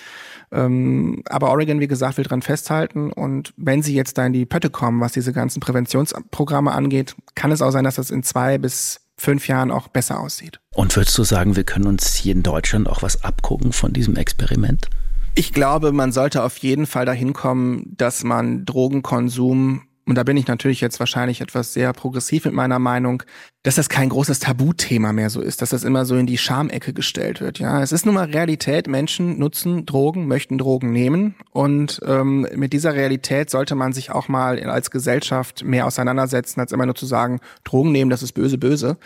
Ähm, 0.52 1.22
aber 1.26 1.50
Oregon, 1.50 1.80
wie 1.80 1.88
gesagt, 1.88 2.18
will 2.18 2.24
dran 2.24 2.42
festhalten. 2.42 3.12
Und 3.12 3.54
wenn 3.56 3.82
sie 3.82 3.94
jetzt 3.94 4.18
da 4.18 4.26
in 4.26 4.32
die 4.32 4.46
Pötte 4.46 4.70
kommen, 4.70 5.00
was 5.00 5.12
diese 5.12 5.32
ganzen 5.32 5.60
Präventionsprogramme 5.60 6.70
angeht, 6.70 7.16
kann 7.34 7.50
es 7.50 7.62
auch 7.62 7.70
sein, 7.70 7.84
dass 7.84 7.96
das 7.96 8.10
in 8.10 8.22
zwei 8.22 8.58
bis 8.58 9.00
fünf 9.16 9.48
Jahren 9.48 9.70
auch 9.70 9.88
besser 9.88 10.20
aussieht. 10.20 10.60
Und 10.74 10.94
würdest 10.96 11.16
du 11.16 11.24
sagen, 11.24 11.56
wir 11.56 11.64
können 11.64 11.86
uns 11.86 12.14
hier 12.14 12.32
in 12.32 12.42
Deutschland 12.42 12.88
auch 12.88 13.02
was 13.02 13.24
abgucken 13.24 13.72
von 13.72 13.92
diesem 13.92 14.16
Experiment? 14.16 14.88
Ich 15.34 15.52
glaube, 15.52 15.92
man 15.92 16.12
sollte 16.12 16.42
auf 16.42 16.58
jeden 16.58 16.86
Fall 16.86 17.06
dahin 17.06 17.32
kommen, 17.32 17.94
dass 17.96 18.22
man 18.22 18.66
Drogenkonsum 18.66 19.82
und 20.04 20.16
da 20.16 20.24
bin 20.24 20.36
ich 20.36 20.48
natürlich 20.48 20.80
jetzt 20.80 20.98
wahrscheinlich 20.98 21.40
etwas 21.40 21.72
sehr 21.72 21.92
progressiv 21.92 22.44
mit 22.44 22.54
meiner 22.54 22.78
Meinung, 22.78 23.22
dass 23.64 23.76
das 23.76 23.88
kein 23.88 24.08
großes 24.08 24.40
Tabuthema 24.40 25.12
mehr 25.12 25.30
so 25.30 25.40
ist, 25.40 25.62
dass 25.62 25.70
das 25.70 25.84
immer 25.84 26.04
so 26.04 26.16
in 26.16 26.26
die 26.26 26.38
Schamecke 26.38 26.92
gestellt 26.92 27.40
wird. 27.40 27.60
Ja, 27.60 27.80
es 27.80 27.92
ist 27.92 28.04
nun 28.04 28.16
mal 28.16 28.24
Realität. 28.24 28.88
Menschen 28.88 29.38
nutzen 29.38 29.86
Drogen, 29.86 30.26
möchten 30.26 30.58
Drogen 30.58 30.90
nehmen 30.90 31.36
und 31.50 32.00
ähm, 32.04 32.46
mit 32.56 32.72
dieser 32.72 32.94
Realität 32.94 33.50
sollte 33.50 33.76
man 33.76 33.92
sich 33.92 34.10
auch 34.10 34.26
mal 34.26 34.60
als 34.64 34.90
Gesellschaft 34.90 35.62
mehr 35.64 35.86
auseinandersetzen, 35.86 36.58
als 36.58 36.72
immer 36.72 36.86
nur 36.86 36.96
zu 36.96 37.06
sagen, 37.06 37.38
Drogen 37.62 37.92
nehmen, 37.92 38.10
das 38.10 38.24
ist 38.24 38.32
böse, 38.32 38.58
böse. 38.58 38.96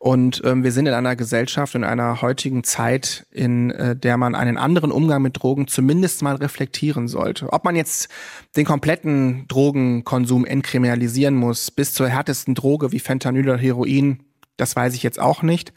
Und 0.00 0.42
ähm, 0.44 0.64
wir 0.64 0.72
sind 0.72 0.86
in 0.86 0.94
einer 0.94 1.14
Gesellschaft, 1.14 1.76
in 1.76 1.84
einer 1.84 2.22
heutigen 2.22 2.64
Zeit, 2.64 3.26
in 3.30 3.70
äh, 3.70 3.94
der 3.94 4.16
man 4.16 4.34
einen 4.34 4.58
anderen 4.58 4.90
Umgang 4.90 5.22
mit 5.22 5.40
Drogen 5.40 5.68
zumindest 5.68 6.22
mal 6.22 6.34
reflektieren 6.34 7.06
sollte. 7.06 7.52
Ob 7.52 7.64
man 7.64 7.76
jetzt 7.76 8.08
den 8.56 8.64
kompletten 8.64 9.46
Drogenkonsum 9.46 10.44
entkriminalisieren 10.44 11.36
muss, 11.36 11.70
bis 11.70 11.94
zur 11.94 12.08
härtesten 12.08 12.56
Droge 12.56 12.90
wie 12.90 12.98
Fentanyl 12.98 13.48
oder 13.48 13.58
Heroin 13.58 13.91
Heroin, 13.92 14.20
das 14.56 14.76
weiß 14.76 14.94
ich 14.94 15.02
jetzt 15.02 15.20
auch 15.20 15.42
nicht. 15.42 15.72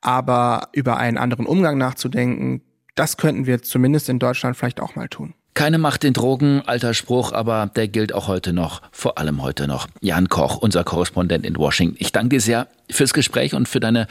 Aber 0.00 0.68
über 0.72 0.96
einen 0.96 1.18
anderen 1.18 1.46
Umgang 1.46 1.78
nachzudenken, 1.78 2.62
das 2.94 3.16
könnten 3.16 3.46
wir 3.46 3.62
zumindest 3.62 4.08
in 4.08 4.18
Deutschland 4.18 4.56
vielleicht 4.56 4.80
auch 4.80 4.96
mal 4.96 5.08
tun. 5.08 5.34
Keine 5.54 5.78
Macht 5.78 6.02
den 6.02 6.14
Drogen, 6.14 6.62
alter 6.66 6.94
Spruch, 6.94 7.32
aber 7.32 7.70
der 7.76 7.86
gilt 7.86 8.14
auch 8.14 8.26
heute 8.26 8.54
noch, 8.54 8.80
vor 8.90 9.18
allem 9.18 9.42
heute 9.42 9.68
noch. 9.68 9.86
Jan 10.00 10.28
Koch, 10.28 10.56
unser 10.56 10.82
Korrespondent 10.82 11.44
in 11.44 11.56
Washington. 11.56 11.96
Ich 11.98 12.10
danke 12.10 12.36
dir 12.36 12.40
sehr 12.40 12.68
fürs 12.90 13.12
Gespräch 13.12 13.54
und 13.54 13.68
für 13.68 13.78
deine 13.78 14.06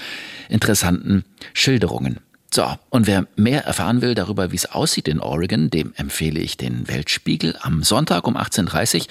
interessanten 0.49 1.25
Schilderungen. 1.53 2.19
So, 2.53 2.65
und 2.89 3.07
wer 3.07 3.27
mehr 3.35 3.65
erfahren 3.65 4.01
will 4.01 4.13
darüber, 4.13 4.51
wie 4.51 4.57
es 4.57 4.71
aussieht 4.71 5.07
in 5.07 5.19
Oregon, 5.19 5.69
dem 5.69 5.93
empfehle 5.95 6.39
ich 6.39 6.57
den 6.57 6.87
Weltspiegel 6.87 7.55
am 7.61 7.81
Sonntag 7.81 8.27
um 8.27 8.37
18.30 8.37 8.99
Uhr. 8.99 9.07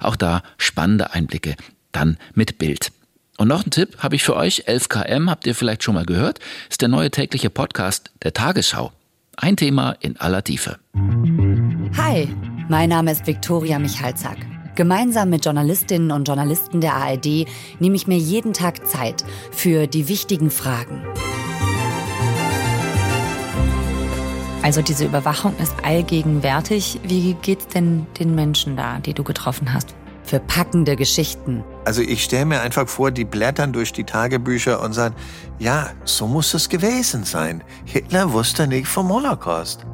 Auch 0.00 0.16
da 0.16 0.42
spannende 0.58 1.12
Einblicke, 1.12 1.54
dann 1.92 2.18
mit 2.34 2.58
Bild. 2.58 2.92
Und 3.40 3.48
noch 3.48 3.64
ein 3.64 3.70
Tipp 3.70 3.96
habe 4.00 4.16
ich 4.16 4.22
für 4.22 4.36
euch. 4.36 4.68
11KM 4.68 5.30
habt 5.30 5.46
ihr 5.46 5.54
vielleicht 5.54 5.82
schon 5.82 5.94
mal 5.94 6.04
gehört. 6.04 6.40
Ist 6.68 6.82
der 6.82 6.90
neue 6.90 7.10
tägliche 7.10 7.48
Podcast 7.48 8.10
der 8.22 8.34
Tagesschau. 8.34 8.92
Ein 9.34 9.56
Thema 9.56 9.96
in 10.00 10.20
aller 10.20 10.44
Tiefe. 10.44 10.78
Hi, 11.96 12.28
mein 12.68 12.90
Name 12.90 13.12
ist 13.12 13.26
Viktoria 13.26 13.78
Michalzack. 13.78 14.36
Gemeinsam 14.74 15.30
mit 15.30 15.46
Journalistinnen 15.46 16.10
und 16.10 16.28
Journalisten 16.28 16.82
der 16.82 16.92
ARD 16.92 17.46
nehme 17.78 17.96
ich 17.96 18.06
mir 18.06 18.18
jeden 18.18 18.52
Tag 18.52 18.86
Zeit 18.86 19.24
für 19.50 19.86
die 19.86 20.08
wichtigen 20.08 20.50
Fragen. 20.50 21.02
Also 24.62 24.82
diese 24.82 25.06
Überwachung 25.06 25.56
ist 25.62 25.82
allgegenwärtig. 25.82 27.00
Wie 27.04 27.32
geht's 27.40 27.68
denn 27.68 28.06
den 28.18 28.34
Menschen 28.34 28.76
da, 28.76 28.98
die 28.98 29.14
du 29.14 29.24
getroffen 29.24 29.72
hast? 29.72 29.94
Für 30.30 30.38
packende 30.38 30.94
Geschichten. 30.94 31.64
Also 31.84 32.02
ich 32.02 32.22
stelle 32.22 32.46
mir 32.46 32.60
einfach 32.60 32.88
vor, 32.88 33.10
die 33.10 33.24
blättern 33.24 33.72
durch 33.72 33.92
die 33.92 34.04
Tagebücher 34.04 34.80
und 34.80 34.92
sagen, 34.92 35.16
ja, 35.58 35.90
so 36.04 36.28
muss 36.28 36.54
es 36.54 36.68
gewesen 36.68 37.24
sein. 37.24 37.64
Hitler 37.84 38.32
wusste 38.32 38.68
nicht 38.68 38.86
vom 38.86 39.08
Holocaust. 39.08 39.84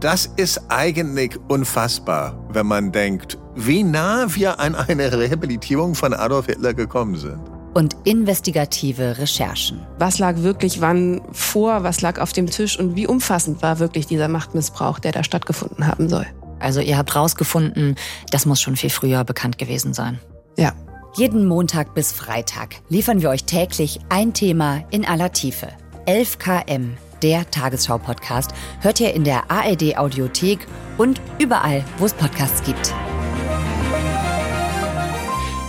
Das 0.00 0.26
ist 0.36 0.60
eigentlich 0.68 1.38
unfassbar, 1.46 2.36
wenn 2.50 2.66
man 2.66 2.90
denkt, 2.90 3.38
wie 3.54 3.84
nah 3.84 4.26
wir 4.34 4.58
an 4.58 4.74
eine 4.74 5.16
Rehabilitierung 5.16 5.94
von 5.94 6.12
Adolf 6.12 6.46
Hitler 6.46 6.74
gekommen 6.74 7.14
sind 7.14 7.38
und 7.74 7.96
investigative 8.04 9.18
Recherchen. 9.18 9.80
Was 9.98 10.18
lag 10.18 10.38
wirklich 10.38 10.80
wann 10.80 11.20
vor, 11.32 11.82
was 11.82 12.00
lag 12.00 12.20
auf 12.20 12.32
dem 12.32 12.46
Tisch 12.46 12.78
und 12.78 12.96
wie 12.96 13.06
umfassend 13.06 13.62
war 13.62 13.78
wirklich 13.78 14.06
dieser 14.06 14.28
Machtmissbrauch, 14.28 14.98
der 14.98 15.12
da 15.12 15.24
stattgefunden 15.24 15.86
haben 15.86 16.08
soll. 16.08 16.26
Also 16.58 16.80
ihr 16.80 16.96
habt 16.96 17.14
rausgefunden, 17.14 17.96
das 18.30 18.46
muss 18.46 18.60
schon 18.60 18.76
viel 18.76 18.90
früher 18.90 19.24
bekannt 19.24 19.58
gewesen 19.58 19.94
sein. 19.94 20.18
Ja. 20.56 20.72
Jeden 21.16 21.46
Montag 21.46 21.94
bis 21.94 22.10
Freitag 22.10 22.76
liefern 22.88 23.22
wir 23.22 23.30
euch 23.30 23.44
täglich 23.44 24.00
ein 24.08 24.34
Thema 24.34 24.82
in 24.90 25.06
aller 25.06 25.30
Tiefe. 25.30 25.68
11 26.06 26.38
km, 26.38 26.96
der 27.22 27.48
Tagesschau-Podcast, 27.48 28.50
hört 28.80 28.98
ihr 28.98 29.14
in 29.14 29.22
der 29.22 29.48
ARD 29.48 29.96
Audiothek 29.96 30.66
und 30.98 31.20
überall, 31.38 31.84
wo 31.98 32.06
es 32.06 32.14
Podcasts 32.14 32.64
gibt. 32.64 32.92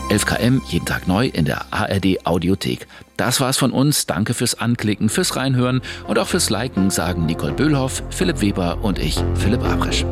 11 0.10 0.26
km, 0.26 0.62
jeden 0.68 0.86
Tag 0.86 1.08
neu 1.08 1.28
in 1.28 1.46
der 1.46 1.66
ARD 1.72 2.26
Audiothek. 2.26 2.88
Das 3.18 3.40
war's 3.42 3.58
von 3.58 3.72
uns. 3.72 4.06
Danke 4.06 4.34
fürs 4.34 4.56
Anklicken, 4.56 5.10
fürs 5.10 5.36
Reinhören 5.36 5.82
und 6.08 6.20
auch 6.20 6.28
fürs 6.28 6.50
Liken, 6.50 6.90
sagen 6.90 7.26
Nicole 7.26 7.54
Böhlhoff, 7.54 8.04
Philipp 8.10 8.42
Weber 8.42 8.80
und 8.82 9.00
ich, 9.00 9.18
Philipp 9.36 9.64
Abrisch. 9.64 10.06